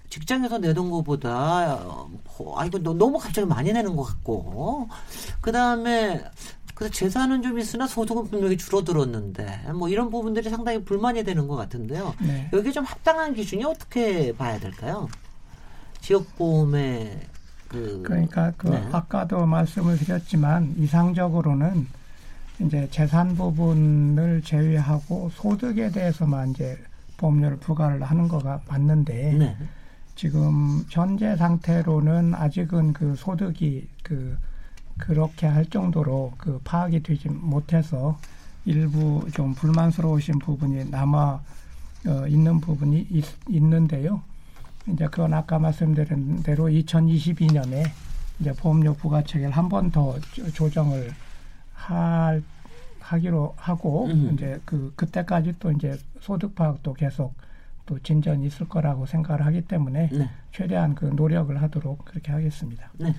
직장에서 0.09 0.59
내던 0.59 0.89
것보다 0.91 1.75
어, 1.75 2.09
뭐, 2.37 2.59
아 2.59 2.65
이거 2.65 2.79
너- 2.79 2.93
너무 2.93 3.17
갑자기 3.17 3.45
많이 3.47 3.73
내는 3.73 3.95
것 3.95 4.03
같고 4.03 4.87
그 5.41 5.51
다음에 5.51 6.23
그 6.75 6.91
재산은 6.91 7.41
좀 7.41 7.57
있으나 7.57 7.87
소득은 7.87 8.25
분명히 8.25 8.57
줄어들었는데 8.57 9.71
뭐 9.73 9.87
이런 9.87 10.09
부분들이 10.09 10.49
상당히 10.49 10.83
불만이 10.83 11.23
되는 11.23 11.47
것 11.47 11.55
같은데요. 11.55 12.13
네. 12.21 12.49
여기 12.51 12.71
좀 12.73 12.83
합당한 12.83 13.33
기준이 13.33 13.63
어떻게 13.63 14.35
봐야 14.35 14.59
될까요? 14.59 15.07
지역보험의 16.01 17.19
그 17.69 18.03
그러니까 18.05 18.51
그 18.57 18.67
네. 18.67 18.89
아까도 18.91 19.45
말씀을 19.45 19.97
드렸지만 19.97 20.75
이상적으로는 20.77 21.87
이제 22.59 22.87
재산 22.91 23.35
부분을 23.35 24.41
제외하고 24.43 25.29
소득에 25.33 25.91
대해서만 25.91 26.51
이제 26.51 26.77
보험료를 27.17 27.57
부과를 27.57 28.03
하는 28.03 28.27
거가 28.27 28.61
맞는데 28.67 29.33
네. 29.33 29.57
지금 30.15 30.83
현재 30.89 31.37
상태로는 31.37 32.35
아직은 32.35 32.91
그 32.91 33.15
소득이 33.15 33.87
그 34.03 34.37
그렇게 34.97 35.47
할 35.47 35.65
정도로 35.65 36.33
그 36.37 36.59
파악이 36.63 37.03
되지 37.03 37.29
못해서 37.29 38.17
일부 38.65 39.27
좀 39.33 39.53
불만스러우신 39.53 40.39
부분이 40.39 40.89
남아 40.89 41.41
어, 42.07 42.27
있는 42.27 42.59
부분이 42.61 43.07
있, 43.09 43.25
있는데요. 43.49 44.21
이제 44.87 45.05
그건 45.07 45.33
아까 45.33 45.57
말씀드린 45.59 46.43
대로 46.43 46.65
2022년에 46.69 47.89
이제 48.39 48.53
보험료 48.53 48.93
부과체계를 48.93 49.51
한 49.51 49.69
번 49.69 49.89
더 49.91 50.15
조정을 50.53 51.11
할 51.73 52.43
하기로 52.99 53.53
하고 53.57 54.05
음. 54.07 54.31
이제 54.33 54.59
그 54.65 54.91
그때까지 54.95 55.53
또 55.59 55.71
이제 55.71 55.99
소득 56.21 56.55
파악도 56.55 56.93
계속 56.93 57.33
또 57.85 57.99
진전이 57.99 58.47
있을 58.47 58.67
거라고 58.67 59.05
생각을 59.05 59.45
하기 59.45 59.61
때문에 59.61 60.09
네. 60.11 60.29
최대한 60.51 60.95
그 60.95 61.05
노력을 61.05 61.61
하도록 61.61 62.03
그렇게 62.03 62.31
하겠습니다. 62.31 62.91
네. 62.97 63.13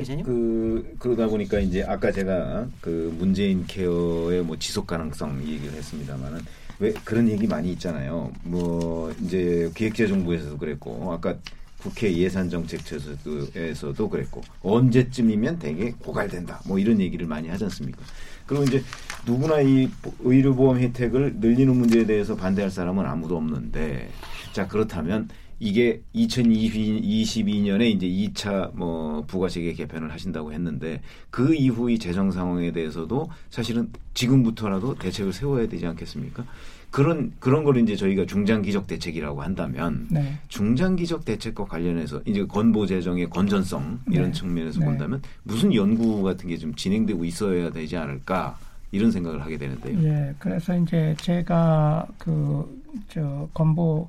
기자님. 0.00 0.24
그 0.24 0.96
그러다 0.98 1.28
보니까 1.28 1.58
이제 1.58 1.84
아까 1.84 2.10
제가 2.10 2.66
그 2.80 3.14
문재인 3.18 3.64
케어의 3.66 4.42
뭐 4.42 4.58
지속 4.58 4.86
가능성 4.86 5.40
얘기를 5.42 5.72
했습니다만은 5.74 6.40
왜 6.80 6.92
그런 7.04 7.28
얘기 7.28 7.46
많이 7.46 7.72
있잖아요. 7.72 8.32
뭐 8.42 9.12
이제 9.22 9.70
기획재정부에서도 9.74 10.58
그랬고 10.58 11.12
아까 11.12 11.36
국회 11.78 12.12
예산정책처에서도 12.12 14.08
그랬고 14.08 14.42
언제쯤이면 14.62 15.58
되게 15.58 15.92
고갈된다. 15.92 16.60
뭐 16.66 16.78
이런 16.78 17.00
얘기를 17.00 17.26
많이 17.26 17.48
하지 17.48 17.64
않습니까? 17.64 18.02
그리고 18.46 18.64
이제 18.64 18.82
누구나 19.26 19.60
이 19.60 19.88
의료보험 20.20 20.78
혜택을 20.78 21.36
늘리는 21.36 21.76
문제에 21.76 22.06
대해서 22.06 22.34
반대할 22.34 22.70
사람은 22.70 23.06
아무도 23.06 23.36
없는데 23.36 24.08
자 24.52 24.66
그렇다면 24.66 25.28
이게 25.60 26.02
2022년에 26.14 27.90
이제 27.90 28.06
2차 28.06 28.74
뭐 28.76 29.24
부가세계 29.26 29.72
개편을 29.74 30.12
하신다고 30.12 30.52
했는데 30.52 31.02
그 31.30 31.54
이후 31.54 31.90
이 31.90 31.98
재정 31.98 32.30
상황에 32.30 32.72
대해서도 32.72 33.28
사실은 33.50 33.92
지금부터라도 34.14 34.94
대책을 34.94 35.32
세워야 35.32 35.66
되지 35.68 35.86
않겠습니까? 35.86 36.44
그런 36.90 37.32
그런 37.38 37.64
걸 37.64 37.76
이제 37.76 37.94
저희가 37.96 38.24
중장 38.26 38.62
기적 38.62 38.86
대책이라고 38.86 39.42
한다면 39.42 40.06
네. 40.10 40.38
중장 40.48 40.96
기적 40.96 41.24
대책과 41.24 41.64
관련해서 41.66 42.22
이제 42.24 42.44
건보 42.46 42.86
재정의 42.86 43.28
건전성 43.28 44.00
이런 44.10 44.26
네. 44.26 44.32
측면에서 44.32 44.80
네. 44.80 44.86
본다면 44.86 45.22
무슨 45.42 45.74
연구 45.74 46.22
같은 46.22 46.48
게 46.48 46.56
좀 46.58 46.74
진행되고 46.74 47.24
있어야 47.24 47.70
되지 47.70 47.96
않을까 47.96 48.58
이런 48.90 49.10
생각을 49.10 49.42
하게 49.42 49.58
되는데요. 49.58 50.02
예, 50.02 50.34
그래서 50.38 50.76
이제 50.76 51.14
제가 51.20 52.06
그 52.18 52.78
저 53.08 53.46
건보 53.52 54.08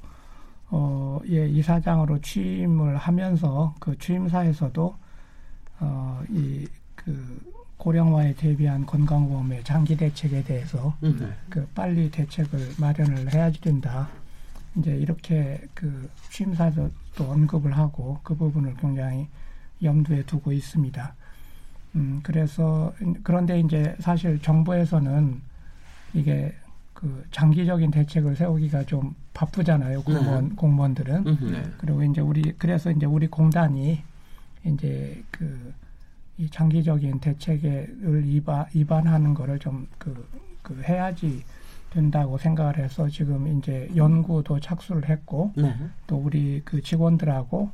어, 0.71 1.19
예, 1.29 1.47
이사장으로 1.49 2.21
취임을 2.21 2.95
하면서 2.95 3.75
그 3.79 3.97
취임사에서도 3.97 4.95
어, 5.81 6.23
이그 6.29 7.39
고령화에 7.79 8.33
대비한 8.33 8.85
건강보험의 8.85 9.63
장기 9.63 9.95
대책에 9.95 10.43
대해서 10.43 10.93
음. 11.01 11.33
그 11.49 11.65
빨리 11.73 12.11
대책을 12.11 12.73
마련을 12.77 13.33
해야지 13.33 13.59
된다. 13.61 14.09
이제 14.75 14.91
이렇게 14.91 15.61
그 15.73 16.09
취임사에서 16.29 16.89
또 17.15 17.31
언급을 17.31 17.75
하고 17.75 18.19
그 18.21 18.35
부분을 18.35 18.75
굉장히 18.75 19.27
염두에 19.81 20.23
두고 20.23 20.51
있습니다. 20.51 21.15
음, 21.95 22.19
그래서 22.21 22.93
그런데 23.23 23.59
이제 23.61 23.95
사실 23.99 24.39
정부에서는 24.41 25.41
이게 26.13 26.53
그 26.93 27.25
장기적인 27.31 27.91
대책을 27.91 28.35
세우기가 28.35 28.83
좀 28.83 29.15
바쁘잖아요. 29.33 30.03
공무원 30.03 30.55
공무원들은. 30.57 31.27
음. 31.27 31.51
네. 31.51 31.63
그리고 31.77 32.03
이제 32.03 32.19
우리 32.19 32.53
그래서 32.57 32.91
이제 32.91 33.05
우리 33.05 33.27
공단이 33.27 34.03
이제 34.65 35.23
그 35.31 35.73
이 36.39 36.49
장기적인 36.49 37.19
대책을 37.19 38.25
위반 38.25 38.65
위반하는 38.73 39.33
거를 39.33 39.59
좀그 39.59 40.27
그 40.63 40.81
해야지 40.83 41.43
된다고 41.91 42.37
생각을 42.37 42.77
해서 42.77 43.07
지금 43.07 43.59
이제 43.59 43.89
연구도 43.95 44.59
착수를 44.59 45.09
했고 45.09 45.51
네. 45.55 45.75
또 46.07 46.17
우리 46.17 46.61
그 46.65 46.81
직원들하고 46.81 47.69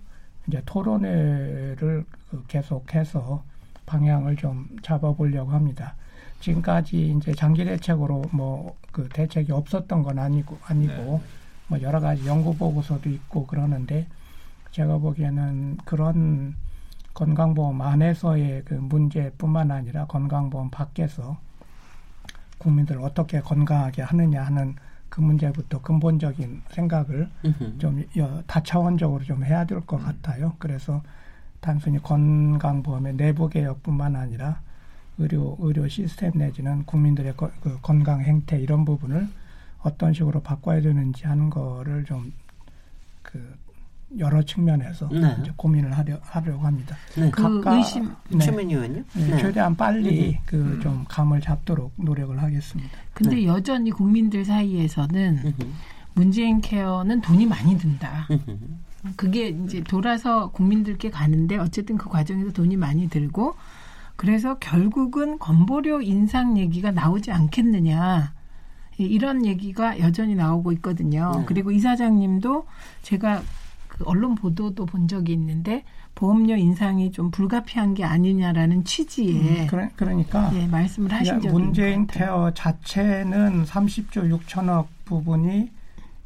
이제 0.48 0.62
토론회를 0.66 2.06
그 2.30 2.44
계속해서 2.48 3.44
방향을 3.86 4.36
좀 4.36 4.68
잡아보려고 4.82 5.52
합니다. 5.52 5.96
지금까지 6.40 7.16
이제 7.18 7.34
장기 7.34 7.64
대책으로 7.64 8.26
뭐 8.32 8.76
그 8.96 9.10
대책이 9.10 9.52
없었던 9.52 10.04
건 10.04 10.20
아니고 10.20 10.58
아니고 10.64 10.94
네. 10.94 11.22
뭐 11.68 11.82
여러 11.82 12.00
가지 12.00 12.26
연구 12.26 12.56
보고서도 12.56 13.10
있고 13.10 13.46
그러는데 13.46 14.08
제가 14.72 15.00
보기에는 15.00 15.80
그런 15.84 16.56
건강보험 17.16 17.82
안에서의 17.82 18.64
그 18.66 18.74
문제뿐만 18.76 19.72
아니라 19.72 20.06
건강보험 20.06 20.70
밖에서 20.70 21.38
국민들을 22.60 23.02
어떻게 23.02 23.40
건강하게 23.42 24.02
하느냐 24.04 24.44
하는 24.44 24.76
그 25.10 25.22
문제부터 25.22 25.82
근본적인 25.82 26.62
생각을 26.72 27.30
음. 27.46 27.76
좀 27.80 28.04
여- 28.18 28.44
다차원적으로 28.48 29.24
좀 29.24 29.44
해야 29.46 29.66
될 29.66 29.80
것 29.82 29.98
같아요. 29.98 30.54
그래서 30.60 31.02
단순히 31.62 32.02
건강보험의 32.04 33.16
내부 33.16 33.48
개혁뿐만 33.50 34.16
아니라 34.16 34.60
의료 35.18 35.56
의료 35.60 35.88
시스템 35.88 36.34
내지는 36.36 36.84
국민들의 36.86 37.38
거- 37.38 37.52
그 37.62 37.80
건강 37.82 38.20
행태 38.22 38.60
이런 38.60 38.84
부분을 38.84 39.28
어떤 39.84 40.14
식으로 40.14 40.42
바꿔야 40.42 40.82
되는지 40.82 41.26
하는 41.28 41.50
거를 41.50 42.04
좀그 42.04 43.58
여러 44.20 44.42
측면에서 44.44 45.10
네. 45.10 45.36
이제 45.42 45.52
고민을 45.56 45.92
하려 45.98 46.18
하려고 46.22 46.66
합니다. 46.66 46.96
네. 47.18 47.30
그 47.32 47.42
각각- 47.42 47.78
의심 47.78 48.10
네. 48.30 48.38
최민 48.40 48.70
의원님. 48.70 49.04
네, 49.14 49.38
최대한 49.38 49.76
빨리 49.76 50.40
그 50.46 50.56
음. 50.58 50.80
좀 50.82 51.06
감을 51.10 51.42
잡도록 51.42 51.92
노력을 51.98 52.42
하겠습니다. 52.42 52.92
근데 53.14 53.36
네. 53.38 53.46
여전히 53.46 53.92
국민들 53.92 54.46
사이에서는 54.46 55.38
음. 55.46 55.74
문재인 56.14 56.62
케어는 56.62 57.22
돈이 57.22 57.46
많이 57.46 57.78
든다. 57.78 58.28
음. 58.32 58.80
그게 59.18 59.50
이제 59.50 59.84
돌아서 59.84 60.50
국민들께 60.52 61.10
가는데 61.10 61.58
어쨌든 61.58 61.98
그 61.98 62.10
과정에서 62.10 62.52
돈이 62.54 62.78
많이 62.78 63.10
들고 63.10 63.56
그래서 64.16 64.58
결국은 64.60 65.38
건보료 65.40 66.02
인상 66.02 66.58
얘기가 66.58 66.92
나오지 66.92 67.32
않겠느냐. 67.32 68.34
이- 68.98 69.04
이런 69.04 69.46
얘기가 69.46 70.00
여전히 70.00 70.36
나오고 70.36 70.72
있거든요. 70.74 71.34
네. 71.40 71.44
그리고 71.46 71.72
이사장님도 71.72 72.66
제가 73.02 73.42
그 73.96 74.04
언론 74.06 74.36
보도도 74.36 74.86
본 74.86 75.08
적이 75.08 75.32
있는데 75.34 75.86
보험료 76.16 76.58
인상이 76.58 77.12
좀 77.12 77.32
불가피한 77.32 77.94
게 77.94 78.04
아니냐라는 78.04 78.84
취지의 78.84 79.68
그러, 79.68 79.88
그러니까 79.96 80.52
예, 80.54 80.68
말씀을 80.68 81.14
하신 81.14 81.40
적이 81.40 81.54
문재인. 81.54 82.06
케어 82.08 82.52
자체는 82.54 83.64
30조 83.64 84.38
6천억 84.38 84.88
부분이 85.06 85.72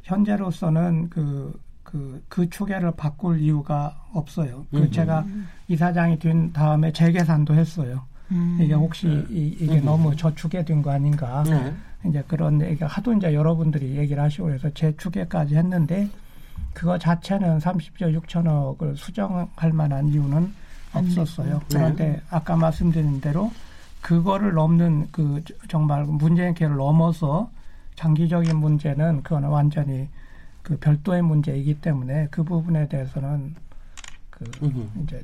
현재로서는 0.01 1.09
그, 1.11 1.59
그, 1.83 2.23
그 2.27 2.49
추계를 2.49 2.91
바꿀 2.97 3.39
이유가 3.39 3.95
없어요. 4.13 4.65
그 4.71 4.77
음. 4.77 4.91
제가 4.91 5.23
이사장이 5.67 6.17
된 6.17 6.51
다음에 6.51 6.91
재계산도 6.91 7.53
했어요. 7.53 8.01
음. 8.31 8.57
이게 8.59 8.73
혹시 8.73 9.07
이, 9.29 9.55
게 9.67 9.77
음. 9.77 9.85
너무 9.85 10.15
저축해된 10.15 10.81
거 10.81 10.89
아닌가. 10.89 11.43
네. 11.43 11.71
이제 12.07 12.23
그런 12.27 12.61
얘기 12.61 12.83
하도 12.83 13.13
이제 13.13 13.31
여러분들이 13.31 13.95
얘기를 13.95 14.23
하시고 14.23 14.45
그래서 14.45 14.71
재추계까지 14.71 15.55
했는데 15.55 16.09
그거 16.79 16.97
자체는 16.97 17.57
30조 17.59 18.17
6천억을 18.21 18.95
수정할 18.95 19.73
만한 19.73 20.07
이유는 20.07 20.53
없었어요. 20.93 21.59
그런데 21.69 22.21
아까 22.29 22.55
말씀드린 22.55 23.19
대로 23.19 23.51
그거를 24.01 24.53
넘는 24.53 25.09
그 25.11 25.41
저- 25.45 25.53
정말 25.67 26.05
문재인 26.05 26.53
케어를 26.53 26.77
넘어서 26.77 27.51
장기적인 27.95 28.55
문제는 28.55 29.23
그거는 29.23 29.49
완전히 29.49 30.07
그 30.63 30.77
별도의 30.79 31.21
문제이기 31.21 31.81
때문에 31.81 32.29
그 32.31 32.43
부분에 32.45 32.87
대해서는 32.87 33.55
그 34.29 34.45
음. 34.63 34.89
이제 35.03 35.21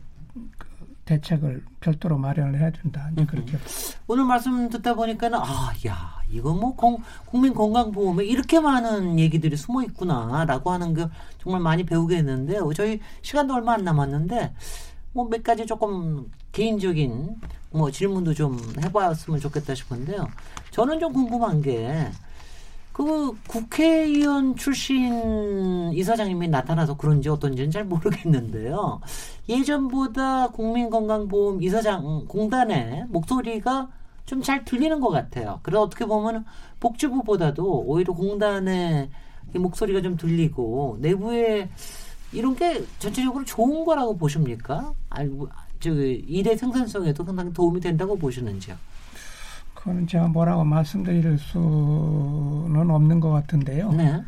그 0.58 0.68
대책을 1.06 1.64
별도로 1.80 2.18
마련을 2.18 2.60
해야 2.60 2.72
된다. 2.72 3.10
이제 3.14 3.26
그렇게 3.26 3.58
오늘 4.08 4.26
말씀 4.26 4.70
듣다 4.70 4.96
보니까는 4.96 5.38
아, 5.40 5.72
야, 5.88 6.20
이거 6.30 6.54
뭐 6.54 6.76
공, 6.76 6.98
국민 7.26 7.54
건강 7.54 7.92
보험에 7.92 8.26
이렇게 8.26 8.60
많은 8.60 9.20
얘기들이 9.20 9.56
숨어 9.56 9.84
있구나라고 9.84 10.72
하는 10.72 10.94
게 10.94 11.06
정말 11.40 11.62
많이 11.62 11.84
배우게 11.86 12.18
됐는데 12.18 12.60
저희 12.76 13.00
시간도 13.22 13.54
얼마 13.54 13.74
안 13.74 13.84
남았는데 13.84 14.54
뭐 15.14 15.28
몇 15.30 15.44
가지 15.44 15.66
조금 15.66 16.30
개인적인 16.52 17.36
뭐 17.72 17.92
질문도 17.92 18.34
좀 18.34 18.58
해봤으면 18.84 19.40
좋겠다 19.40 19.76
싶은데요. 19.76 20.28
저는 20.72 21.00
좀 21.00 21.14
궁금한 21.14 21.62
게 21.62 22.10
그 22.96 23.38
국회의원 23.48 24.56
출신 24.56 25.92
이사장님이 25.94 26.48
나타나서 26.48 26.96
그런지 26.96 27.28
어떤지는 27.28 27.70
잘 27.70 27.84
모르겠는데요. 27.84 29.02
예전보다 29.50 30.48
국민건강보험 30.52 31.62
이사장 31.62 32.24
공단의 32.30 33.08
목소리가 33.10 33.90
좀 34.26 34.42
잘 34.42 34.64
들리는 34.64 35.02
것 35.02 35.10
같아요. 35.10 35.60
그래서 35.62 35.82
어떻게 35.82 36.06
보면 36.06 36.46
복지부보다도 36.80 37.84
오히려 37.86 38.14
공단의 38.14 39.10
이 39.54 39.58
목소리가 39.58 40.02
좀 40.02 40.16
들리고 40.16 40.98
내부에 41.02 41.70
이런 42.32 42.56
게 42.56 42.82
전체적으로 43.00 43.44
좋은 43.44 43.84
거라고 43.84 44.16
보십니까? 44.18 44.94
아니, 45.10 45.30
저 45.82 45.92
일의 45.92 46.58
생산성에도 46.58 47.26
상당히 47.26 47.52
도움이 47.52 47.82
된다고 47.82 48.18
보시는지요? 48.18 48.78
그거는 49.86 50.08
제가 50.08 50.28
뭐라고 50.30 50.64
말씀드릴 50.64 51.38
수는 51.38 52.90
없는 52.90 53.20
것 53.20 53.30
같은데요. 53.30 53.92
네. 53.92 54.20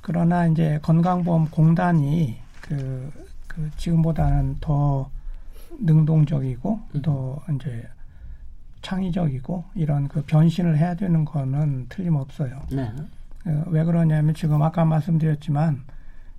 그러나 0.00 0.46
이제 0.46 0.78
건강보험 0.80 1.50
공단이 1.50 2.38
그, 2.62 3.12
그 3.46 3.70
지금보다는 3.76 4.56
더 4.62 5.10
능동적이고 5.78 6.80
음. 6.94 7.02
또 7.02 7.42
이제 7.54 7.86
창의적이고 8.80 9.64
이런 9.74 10.08
그 10.08 10.22
변신을 10.22 10.78
해야 10.78 10.94
되는 10.94 11.26
거는 11.26 11.86
틀림없어요. 11.90 12.62
네. 12.72 12.90
어, 13.44 13.64
왜 13.66 13.84
그러냐면 13.84 14.34
지금 14.34 14.62
아까 14.62 14.86
말씀드렸지만 14.86 15.82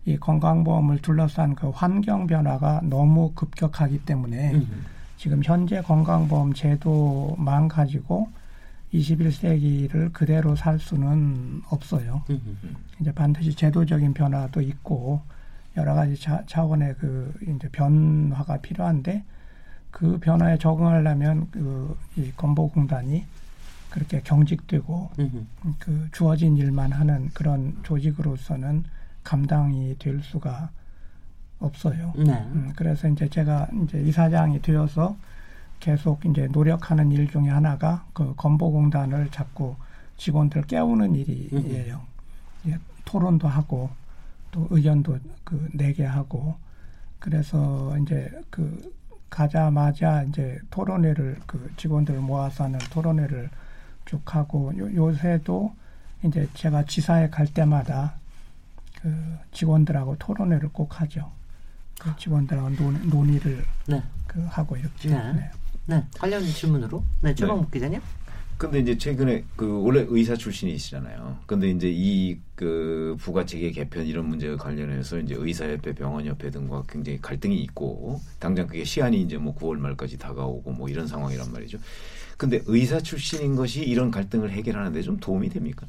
이 0.05 0.18
건강보험을 0.18 0.99
둘러싼 1.03 1.53
그 1.53 1.70
환경 1.70 2.26
변화가 2.26 2.82
너무 2.86 3.34
급격하기 3.36 3.99
때문에 3.99 4.53
음. 4.55 4.86
지금 5.18 5.43
현재 5.43 5.80
건강보험 5.82 6.53
제도만 6.53 7.68
가지고 7.68 8.30
21세기를 8.94 10.14
그대로 10.14 10.56
살 10.56 10.80
수는 10.80 11.62
없어요. 11.70 12.24
음. 12.30 12.58
이제 13.00 13.12
반드시 13.12 13.54
제도적인 13.54 14.14
변화도 14.14 14.62
있고 14.62 15.22
여러 15.76 15.94
가지 15.94 16.16
차, 16.20 16.44
차원의 16.48 16.96
그 17.00 17.34
이제 17.44 17.68
변화가 17.70 18.58
필요한데 18.58 19.24
그 19.92 20.18
변화에 20.20 20.58
적응하려면 20.58 21.50
그 21.52 21.96
이 22.18 22.32
건보공단이 22.36 23.26
그렇게 23.90 24.22
경직되고 24.22 25.12
음. 25.20 25.48
그 25.80 26.08
주어진 26.12 26.58
일만 26.58 26.92
하는 26.92 27.30
그런 27.34 27.78
조직으로서는 27.84 28.84
감당이 29.24 29.98
될 30.00 30.22
수가 30.22 30.70
없어요. 31.60 32.14
네. 32.18 32.32
음, 32.54 32.74
그래서 32.76 33.08
이제 33.08 33.28
제가 33.28 33.68
이제 33.84 34.00
이사장이 34.02 34.62
되어서 34.62 35.18
계속 35.80 36.25
이제 36.25 36.47
노력하는 36.47 37.11
일 37.11 37.30
중에 37.30 37.49
하나가 37.49 38.05
그 38.13 38.34
건보공단을 38.36 39.30
자꾸 39.32 39.75
직원들 40.17 40.63
깨우는 40.63 41.15
일이에요. 41.15 42.01
예, 42.67 42.78
토론도 43.05 43.47
하고 43.47 43.89
또 44.51 44.67
의견도 44.69 45.19
그 45.43 45.69
내게 45.73 46.03
하고 46.03 46.55
그래서 47.19 47.97
이제 47.99 48.30
그 48.49 48.93
가자마자 49.30 50.23
이제 50.23 50.59
토론회를 50.71 51.38
그 51.45 51.71
직원들 51.78 52.19
모아서 52.19 52.63
하는 52.65 52.80
토론회를 52.91 53.49
쭉 54.05 54.21
하고 54.36 54.75
요, 54.78 54.93
요새도 54.93 55.75
이제 56.23 56.49
제가 56.53 56.86
지사에 56.86 57.30
갈 57.30 57.45
때마다 57.45 58.15
그 59.01 59.38
직원들하고 59.51 60.15
토론회를 60.17 60.69
꼭 60.69 60.99
하죠. 61.01 61.32
그 61.99 62.15
직원들하고 62.17 62.69
논, 62.71 63.09
논의를 63.09 63.63
네. 63.88 64.01
그 64.25 64.43
하고 64.45 64.78
이렇게. 64.78 65.09
네. 65.09 65.34
네. 65.34 65.51
네. 65.88 66.04
관련 66.18 66.44
질문으로. 66.46 67.04
네. 67.22 67.34
최범국 67.34 67.72
기자님. 67.72 68.00
근데 68.58 68.80
이제 68.80 68.98
최근에 68.98 69.44
그 69.56 69.84
원래 69.84 70.06
의사 70.10 70.36
출신이시잖아요. 70.36 71.40
근데 71.46 71.70
이제 71.70 71.90
이 71.92 72.40
그 72.58 73.16
부가 73.20 73.46
체계 73.46 73.70
개편 73.70 74.08
이런 74.08 74.28
문제와 74.28 74.58
관련해서 74.58 75.20
이제 75.20 75.36
의사협회, 75.38 75.94
병원협회 75.94 76.50
등과 76.50 76.86
굉장히 76.90 77.22
갈등이 77.22 77.56
있고 77.62 78.20
당장 78.40 78.66
그게 78.66 78.84
시한이 78.84 79.22
이제 79.22 79.38
뭐 79.38 79.54
9월 79.54 79.78
말까지 79.78 80.18
다가오고 80.18 80.72
뭐 80.72 80.90
이런 80.90 81.06
상황이란 81.06 81.52
말이죠. 81.52 81.78
근데 82.36 82.64
의사 82.66 83.00
출신인 83.00 83.56
것이 83.56 83.84
이런 83.84 84.10
갈등을 84.10 84.50
해결하는데 84.50 85.00
좀 85.04 85.18
도움이 85.18 85.50
됩니까? 85.50 85.86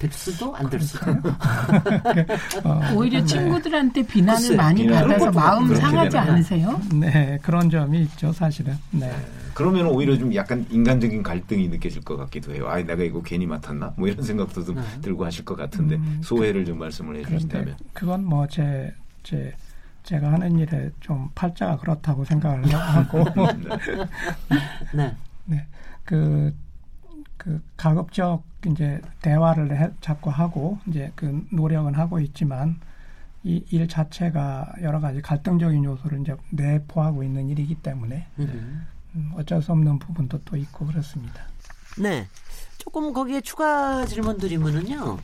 될 0.00 0.10
수도 0.12 0.56
안 0.56 0.68
될 0.70 0.80
수도. 0.80 1.10
어, 2.64 2.80
오히려 2.94 3.22
친구들한테 3.22 4.02
비난을 4.02 4.40
글쎄, 4.40 4.56
많이 4.56 4.82
비난을 4.82 5.08
받아서 5.08 5.30
마음 5.30 5.74
상하지? 5.74 6.16
않으세요? 6.16 6.80
네, 6.94 7.38
그런 7.42 7.68
점이 7.68 8.00
있죠, 8.04 8.32
사실은. 8.32 8.76
네. 8.92 9.12
그러면 9.52 9.86
오히려 9.88 10.16
좀 10.16 10.34
약간 10.34 10.64
인간적인 10.70 11.22
갈등이 11.22 11.68
느껴질 11.68 12.00
것 12.02 12.16
같기도 12.16 12.54
해요. 12.54 12.66
아, 12.68 12.76
내가 12.78 13.02
이거 13.02 13.20
괜히 13.20 13.44
맡았나? 13.46 13.92
뭐 13.98 14.08
이런 14.08 14.24
생각도 14.24 14.64
좀 14.64 14.76
네. 14.76 14.82
들고 15.02 15.22
하실 15.26 15.44
것 15.44 15.54
같은데 15.54 15.96
음, 15.96 16.20
소회를 16.24 16.64
좀 16.64 16.78
말씀을 16.78 17.16
해주신다면. 17.18 17.76
그건 17.92 18.24
뭐 18.24 18.46
제, 18.46 18.94
제, 19.22 19.52
제가 20.04 20.32
하는 20.32 20.58
일에 20.58 20.90
좀 21.00 21.28
팔자가 21.34 21.76
그렇다고 21.76 22.24
생각을 22.24 22.64
하고, 22.72 23.22
네. 24.94 25.14
네. 25.44 25.66
그, 26.04 26.54
그 27.40 27.62
가급적 27.78 28.42
이제 28.66 29.00
대화를 29.22 29.74
해, 29.74 29.90
자꾸 30.02 30.28
하고 30.28 30.78
이제 30.86 31.10
그 31.16 31.46
노력은 31.50 31.94
하고 31.94 32.20
있지만 32.20 32.78
이 33.42 33.64
일 33.70 33.88
자체가 33.88 34.74
여러 34.82 35.00
가지 35.00 35.22
갈등적인 35.22 35.82
요소를 35.82 36.20
이제 36.20 36.36
내포하고 36.50 37.22
있는 37.22 37.48
일이기 37.48 37.76
때문에 37.76 38.26
음. 38.38 38.86
음, 39.14 39.32
어쩔 39.36 39.62
수 39.62 39.72
없는 39.72 39.98
부분도 39.98 40.40
또 40.44 40.58
있고 40.58 40.84
그렇습니다. 40.86 41.46
네. 41.98 42.28
조금 42.76 43.14
거기에 43.14 43.40
추가 43.40 44.04
질문 44.04 44.36
드리면은요. 44.36 45.18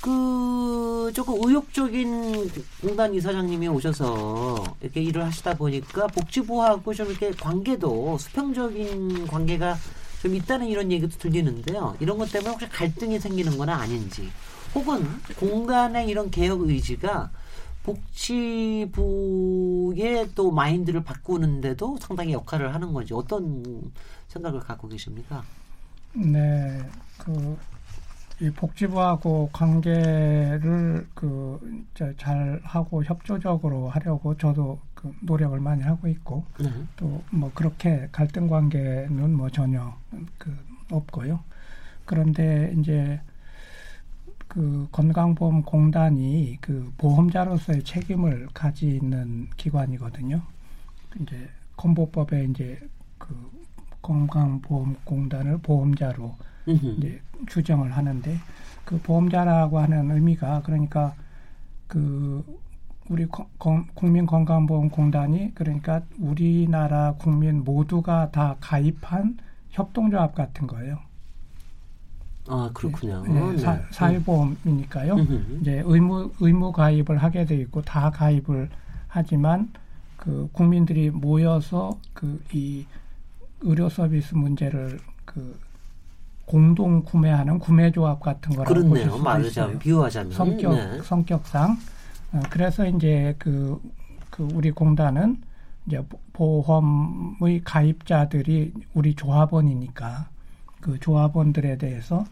그 0.00 1.10
조금 1.14 1.34
의욕적인 1.44 2.50
공단 2.80 3.12
이사장님이 3.14 3.66
오셔서 3.68 4.76
이렇게 4.80 5.02
일을 5.02 5.24
하시다 5.24 5.54
보니까 5.54 6.06
복지부하고 6.06 6.94
좀 6.94 7.08
이렇게 7.08 7.32
관계도 7.32 8.18
수평적인 8.18 9.26
관계가 9.26 9.76
좀 10.22 10.34
있다는 10.36 10.68
이런 10.68 10.92
얘기도 10.92 11.18
들리는데요. 11.18 11.96
이런 11.98 12.16
것 12.16 12.30
때문에 12.30 12.52
혹시 12.52 12.68
갈등이 12.68 13.18
생기는 13.18 13.58
건 13.58 13.68
아닌지 13.68 14.30
혹은 14.72 15.04
공간의 15.36 16.06
이런 16.06 16.30
개혁 16.30 16.60
의지가 16.62 17.32
복지부의 17.82 19.00
또 20.36 20.52
마인드를 20.52 21.02
바꾸는데도 21.02 21.98
상당히 22.00 22.34
역할을 22.34 22.72
하는 22.72 22.92
건지 22.92 23.12
어떤 23.12 23.90
생각을 24.28 24.60
갖고 24.60 24.86
계십니까? 24.86 25.42
네, 26.12 26.80
그, 27.18 27.58
이 28.40 28.50
복지부하고 28.50 29.50
관계를 29.52 31.06
그, 31.14 31.86
잘 32.16 32.60
하고 32.64 33.04
협조적으로 33.04 33.88
하려고 33.88 34.36
저도 34.36 34.78
그 34.94 35.14
노력을 35.20 35.58
많이 35.60 35.82
하고 35.82 36.08
있고, 36.08 36.44
네. 36.58 36.70
또뭐 36.96 37.52
그렇게 37.54 38.08
갈등 38.10 38.48
관계는 38.48 39.34
뭐 39.34 39.48
전혀 39.50 39.96
그 40.38 40.56
없고요. 40.90 41.40
그런데 42.04 42.74
이제 42.78 43.20
그 44.48 44.88
건강보험 44.92 45.62
공단이 45.62 46.58
그 46.60 46.92
보험자로서의 46.98 47.84
책임을 47.84 48.48
가지는 48.52 49.48
기관이거든요. 49.56 50.42
이제 51.20 51.48
건보법에 51.76 52.44
이제 52.44 52.78
그 53.18 53.34
건강보험공단을 54.02 55.58
보험자로. 55.58 56.36
이제 56.98 57.20
규정을 57.46 57.92
하는데 57.92 58.38
그 58.84 59.00
보험자라고 59.00 59.78
하는 59.78 60.10
의미가 60.10 60.62
그러니까 60.62 61.14
그 61.86 62.44
우리 63.08 63.26
국민건강보험공단이 63.94 65.54
그러니까 65.54 66.02
우리나라 66.18 67.14
국민 67.18 67.64
모두가 67.64 68.30
다 68.30 68.56
가입한 68.60 69.38
협동조합 69.70 70.34
같은 70.34 70.66
거예요. 70.66 70.98
아 72.48 72.70
그렇군요. 72.74 73.22
네, 73.24 73.56
사, 73.58 73.76
네. 73.76 73.82
사회보험이니까요. 73.90 75.14
음흠. 75.14 75.58
이제 75.60 75.82
의무 75.84 76.32
의무 76.40 76.72
가입을 76.72 77.18
하게 77.18 77.44
돼 77.44 77.56
있고 77.56 77.82
다 77.82 78.10
가입을 78.10 78.68
하지만 79.08 79.70
그 80.16 80.48
국민들이 80.52 81.10
모여서 81.10 81.98
그 82.14 82.40
이 82.52 82.86
의료 83.62 83.88
서비스 83.88 84.34
문제를 84.34 84.98
그 85.24 85.58
공동 86.56 87.02
구매하는 87.02 87.58
구매조합 87.58 88.20
같은 88.20 88.54
거라고 88.54 88.74
보실 88.74 88.88
그렇네요. 88.90 89.16
수가 89.16 89.24
말하자면 89.24 89.68
있어요. 89.70 89.78
비유하자면 89.78 90.32
성격 90.32 90.74
네. 90.74 90.98
성격상 91.02 91.78
어, 92.32 92.40
그래서 92.50 92.86
이제 92.86 93.34
그, 93.38 93.80
그 94.30 94.46
우리 94.52 94.70
공단은 94.70 95.38
이제 95.86 95.98
보- 96.06 96.20
보험의 96.34 97.62
가입자들이 97.64 98.74
우리 98.92 99.14
조합원이니까 99.14 100.28
그 100.82 100.98
조합원들에 101.00 101.78
대해서. 101.78 102.24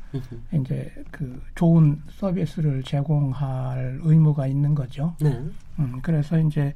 이제 0.52 0.92
그 1.10 1.40
좋은 1.54 2.02
서비스를 2.10 2.82
제공할 2.82 4.00
의무가 4.02 4.46
있는 4.48 4.74
거죠. 4.74 5.14
네. 5.20 5.28
음, 5.78 5.98
그래서 6.02 6.38
이제 6.38 6.74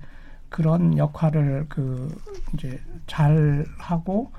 그런 0.48 0.96
역할을 0.96 1.66
그 1.68 2.08
이제 2.54 2.80
잘 3.06 3.66
하고 3.76 4.30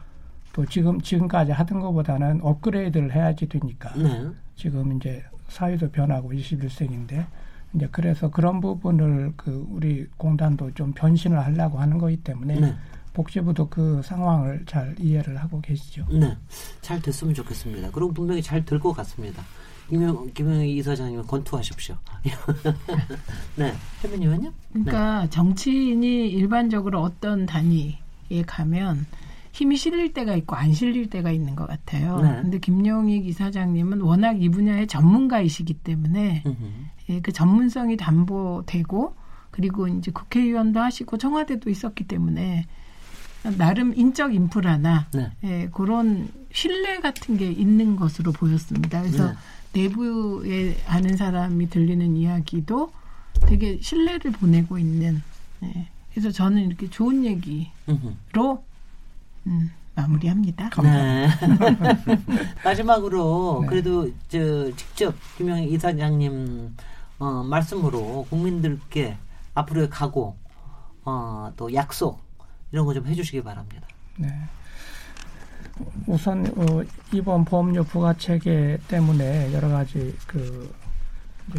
또 0.56 0.66
지금 0.66 1.02
지금까지 1.02 1.52
하던 1.52 1.82
것보다는 1.82 2.40
업그레이드를 2.42 3.14
해야지 3.14 3.46
되니까 3.46 3.94
네. 3.98 4.26
지금 4.56 4.96
이제 4.96 5.22
사회도 5.50 5.92
변하고 5.92 6.32
21세기인데 6.32 7.26
이제 7.74 7.90
그래서 7.92 8.32
그런 8.32 8.62
부분을 8.62 9.34
그 9.36 9.68
우리 9.70 10.08
공단도 10.16 10.74
좀 10.74 10.94
변신을 10.94 11.38
하려고 11.44 11.78
하는 11.78 11.98
거기 11.98 12.16
때문에 12.16 12.58
네. 12.58 12.74
복지부도 13.12 13.68
그 13.68 14.02
상황을 14.02 14.64
잘 14.66 14.96
이해를 14.98 15.36
하고 15.36 15.60
계시죠. 15.60 16.06
네. 16.10 16.38
잘 16.80 17.02
됐으면 17.02 17.34
좋겠습니다. 17.34 17.92
그럼 17.92 18.14
분명히 18.14 18.42
잘 18.42 18.64
될 18.64 18.80
것 18.80 18.94
같습니다. 18.94 19.44
김영, 19.90 20.32
김영희 20.34 20.78
이사장님 20.78 21.22
권투하십시오. 21.28 21.98
네. 23.58 23.74
해변님은요? 24.06 24.54
그러니까 24.72 25.30
정치인이 25.30 26.30
일반적으로 26.30 27.02
어떤 27.02 27.46
단위에 27.46 27.98
가면 28.48 29.06
힘이 29.56 29.78
실릴 29.78 30.12
때가 30.12 30.36
있고 30.36 30.58
안 30.58 30.74
실릴 30.74 31.10
때가 31.10 31.32
있는 31.32 31.56
것 31.56 31.66
같아요. 31.66 32.20
네. 32.20 32.42
근데 32.42 32.60
김용익 32.60 33.26
이사장님은 33.26 34.02
워낙 34.02 34.42
이 34.42 34.50
분야의 34.50 34.88
전문가이시기 34.88 35.76
때문에 35.76 36.44
음흠. 36.46 36.58
예, 37.10 37.22
그 37.22 37.32
전문성이 37.32 37.96
담보되고 37.96 39.16
그리고 39.52 39.88
이제 39.88 40.12
국회의원도 40.12 40.82
하시고 40.82 41.18
청와대도 41.18 41.70
있었기 41.70 42.04
때문에 42.04 42.66
나름 43.58 43.94
인적 43.96 44.36
인프라나 44.36 45.08
네. 45.14 45.32
예, 45.46 45.70
그런 45.72 46.28
신뢰 46.52 47.00
같은 47.00 47.38
게 47.38 47.50
있는 47.50 47.96
것으로 47.96 48.34
보였습니다. 48.34 49.04
그래서 49.04 49.30
네. 49.72 49.84
내부에 49.84 50.76
아는 50.86 51.16
사람이 51.16 51.70
들리는 51.70 52.18
이야기도 52.18 52.92
되게 53.48 53.80
신뢰를 53.82 54.32
보내고 54.32 54.78
있는. 54.78 55.22
예, 55.64 55.88
그래서 56.12 56.30
저는 56.30 56.68
이렇게 56.68 56.90
좋은 56.90 57.24
얘기로 57.24 57.70
음흠. 57.88 58.16
음, 59.48 59.72
마무리합니다. 59.96 60.70
네. 60.82 61.28
마지막으로 62.64 63.60
네. 63.62 63.68
그래도 63.68 64.10
저 64.28 64.76
직접 64.76 65.16
김영희 65.38 65.70
이사장님 65.72 66.76
어, 67.20 67.44
말씀으로 67.44 68.26
국민들께 68.30 69.18
앞으로의 69.54 69.90
각오 69.90 70.36
어, 71.06 71.52
또 71.56 71.74
약속 71.74 72.20
이런 72.72 72.86
거 72.86 72.94
좀 72.94 73.06
해주시기 73.08 73.42
바랍니다. 73.44 73.88
네. 74.18 74.28
우선 76.08 76.46
어, 76.58 76.82
이번 77.14 77.46
보험료 77.46 77.84
부과 77.84 78.14
체계 78.18 78.78
때문에 78.88 79.54
여러 79.54 79.68
가지 79.70 80.16
그 80.28 80.74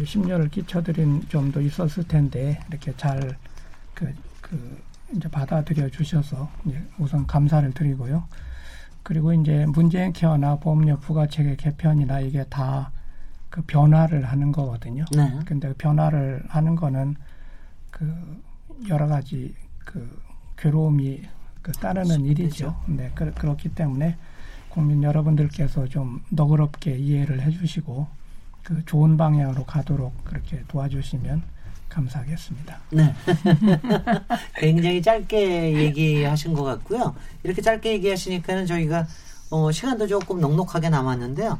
심려를 0.05 0.49
끼쳐드린 0.49 1.23
점도 1.29 1.61
있었을 1.61 2.03
텐데 2.07 2.59
이렇게 2.69 2.95
잘그 2.97 4.13
그 4.41 4.81
이제 5.15 5.27
받아들여 5.29 5.89
주셔서 5.89 6.49
이제 6.65 6.81
우선 6.97 7.25
감사를 7.25 7.71
드리고요. 7.71 8.27
그리고 9.03 9.33
이제 9.33 9.65
문재인 9.67 10.11
케어나 10.11 10.57
보험료 10.57 10.97
부과 10.99 11.27
체계 11.27 11.55
개편이나 11.55 12.19
이게 12.19 12.43
다 12.45 12.91
그 13.49 13.61
변화를 13.63 14.25
하는 14.25 14.51
거거든요. 14.51 15.05
네. 15.15 15.39
근데 15.45 15.69
그 15.69 15.73
변화를 15.75 16.43
하는 16.47 16.75
거는 16.75 17.15
그 17.89 18.41
여러 18.87 19.07
가지 19.07 19.55
그 19.79 20.21
괴로움이 20.57 21.23
그 21.61 21.71
따르는 21.71 22.25
일이죠. 22.25 22.75
네, 22.87 23.11
그, 23.15 23.33
그렇기 23.33 23.69
때문에 23.69 24.17
국민 24.69 25.01
여러분들께서 25.01 25.87
좀 25.87 26.21
너그럽게 26.29 26.97
이해를 26.97 27.41
해주시고 27.41 28.07
그 28.63 28.85
좋은 28.85 29.17
방향으로 29.17 29.63
가도록 29.63 30.23
그렇게 30.23 30.63
도와주시면 30.67 31.41
감사하겠습니다. 31.97 32.79
네. 32.91 33.13
굉장히 34.57 35.01
짧게 35.01 35.73
얘기하신 35.73 36.53
것 36.53 36.63
같고요. 36.63 37.15
이렇게 37.43 37.61
짧게 37.61 37.91
얘기하시니까는 37.93 38.65
저희가 38.67 39.07
어, 39.49 39.71
시간도 39.71 40.07
조금 40.07 40.39
넉넉하게 40.39 40.89
남았는데요. 40.89 41.57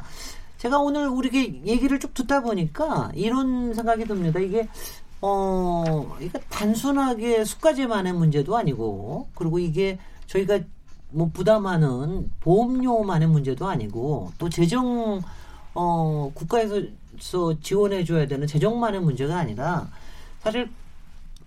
제가 0.58 0.80
오늘 0.80 1.08
우리게 1.08 1.64
얘기를 1.66 2.00
쭉 2.00 2.14
듣다 2.14 2.42
보니까 2.42 3.12
이런 3.16 3.74
생각이 3.74 4.06
듭니다. 4.06 4.40
이게 4.40 4.68
어, 5.22 6.16
이게 6.20 6.40
단순하게 6.50 7.44
수가제만의 7.44 8.14
문제도 8.14 8.56
아니고, 8.56 9.30
그리고 9.34 9.58
이게 9.58 9.98
저희가 10.28 10.60
뭐 11.10 11.32
부담하는 11.34 12.32
보험료만의 12.42 13.28
문제도 13.28 13.68
아니고, 13.68 14.32
또 14.38 14.50
재정, 14.50 15.22
어, 15.74 16.32
국가에서 16.36 16.82
지원해줘야 17.62 18.28
되는 18.28 18.46
재정만의 18.46 19.02
문제가 19.02 19.38
아니라, 19.38 19.88
사실 20.42 20.70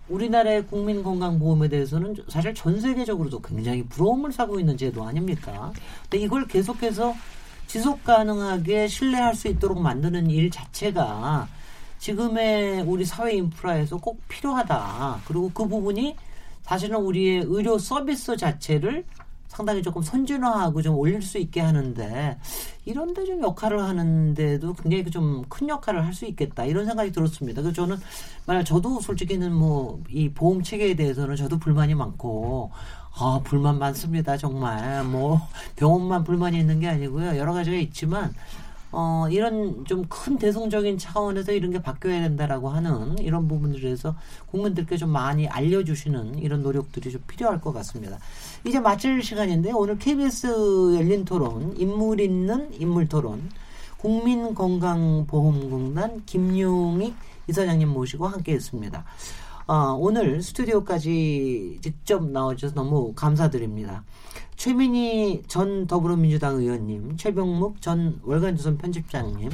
우리나라의 0.09 0.67
국민건강보험에 0.67 1.69
대해서는 1.69 2.17
사실 2.29 2.55
전 2.55 2.81
세계적으로도 2.81 3.41
굉장히 3.41 3.85
부러움을 3.85 4.33
사고 4.33 4.59
있는 4.59 4.77
제도 4.77 5.05
아닙니까? 5.05 5.73
근데 6.03 6.19
이걸 6.19 6.47
계속해서 6.47 7.15
지속 7.67 8.03
가능하게 8.03 8.89
신뢰할 8.89 9.35
수 9.37 9.47
있도록 9.47 9.81
만드는 9.81 10.29
일 10.31 10.51
자체가 10.51 11.49
지금의 12.01 12.83
우리 12.83 13.05
사회 13.05 13.35
인프라에서 13.35 13.99
꼭 13.99 14.21
필요하다. 14.29 15.21
그리고 15.27 15.51
그 15.55 15.69
부분이 15.69 16.17
사실은 16.63 16.97
우리의 16.97 17.45
의료 17.47 17.79
서비스 17.79 18.37
자체를 18.37 19.05
상당히 19.61 19.83
조금 19.83 20.01
선진화하고 20.01 20.81
좀 20.81 20.97
올릴 20.97 21.21
수 21.21 21.37
있게 21.37 21.61
하는데 21.61 22.39
이런데 22.87 23.25
좀 23.27 23.43
역할을 23.43 23.83
하는데도 23.83 24.73
굉장히 24.75 25.05
좀 25.11 25.43
큰 25.51 25.69
역할을 25.69 26.05
할 26.07 26.15
수 26.15 26.25
있겠다 26.27 26.65
이런 26.65 26.87
생각이 26.87 27.13
들었습니다. 27.13 27.61
그래서 27.63 27.75
저는 27.75 27.97
만약 28.47 28.65
저도 28.65 29.01
솔직히는 29.01 29.53
뭐 29.53 30.01
이 30.09 30.31
보험 30.31 30.63
체계에 30.63 30.95
대해서는 30.95 31.37
저도 31.37 31.59
불만이 31.59 31.95
많고 31.95 32.71
아 33.19 33.41
불만 33.45 33.79
많습니다 33.79 34.37
정말 34.39 35.05
뭐 35.05 35.41
병원만 35.77 36.25
불만이 36.25 36.59
있는 36.59 36.81
게 36.81 36.89
아니고요 36.89 37.37
여러 37.37 37.53
가지가 37.53 37.77
있지만 37.77 38.33
어, 38.93 39.27
이런 39.31 39.85
좀 39.85 40.05
큰 40.09 40.37
대승적인 40.39 40.99
차원에서 40.99 41.53
이런 41.53 41.71
게 41.71 41.81
바뀌어야 41.81 42.21
된다라고 42.23 42.69
하는 42.71 43.19
이런 43.19 43.47
부분들에서 43.47 44.17
국민들께 44.47 44.97
좀 44.97 45.11
많이 45.11 45.47
알려주시는 45.49 46.39
이런 46.39 46.63
노력들이 46.63 47.11
좀 47.13 47.23
필요할 47.29 47.61
것 47.61 47.73
같습니다. 47.73 48.19
이제 48.67 48.79
마칠 48.79 49.23
시간인데 49.23 49.73
오늘 49.73 49.99
KBS 49.99 50.95
열린 50.97 51.25
토론, 51.25 51.75
인물 51.79 52.21
있는 52.21 52.69
인물 52.79 53.09
토론, 53.09 53.49
국민건강보험공단 53.99 56.25
김용익 56.27 57.15
이사장님 57.49 57.89
모시고 57.89 58.29
함께 58.29 58.53
했습니다. 58.53 59.05
어, 59.67 59.97
오늘 59.99 60.43
스튜디오까지 60.43 61.79
직접 61.83 62.23
나와주셔서 62.25 62.75
너무 62.75 63.15
감사드립니다. 63.15 64.05
최민희 64.57 65.45
전 65.47 65.87
더불어민주당 65.87 66.57
의원님, 66.57 67.17
최병묵 67.17 67.81
전 67.81 68.21
월간조선 68.23 68.77
편집장님, 68.77 69.49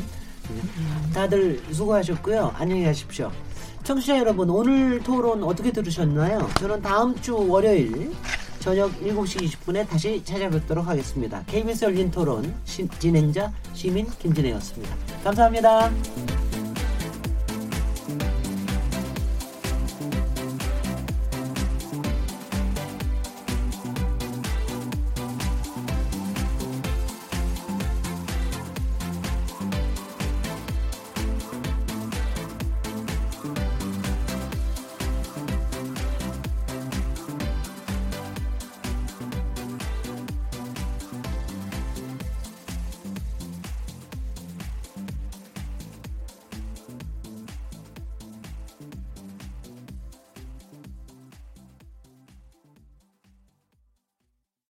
다들 1.15 1.63
수고하셨고요. 1.73 2.55
안녕히 2.57 2.83
가십시오. 2.85 3.31
청취자 3.85 4.19
여러분, 4.19 4.51
오늘 4.51 5.01
토론 5.01 5.45
어떻게 5.45 5.71
들으셨나요? 5.71 6.49
저는 6.59 6.83
다음 6.83 7.15
주 7.21 7.37
월요일 7.49 8.13
저녁 8.67 8.91
7시 9.01 9.49
20분에 9.49 9.89
다시 9.89 10.21
찾아뵙도록 10.25 10.89
하겠습니다. 10.89 11.45
KBS 11.47 11.85
열린 11.85 12.11
토론 12.11 12.53
시, 12.64 12.89
진행자 12.99 13.53
시민 13.75 14.09
김진혜였습니다. 14.19 14.93
감사합니다. 15.23 16.46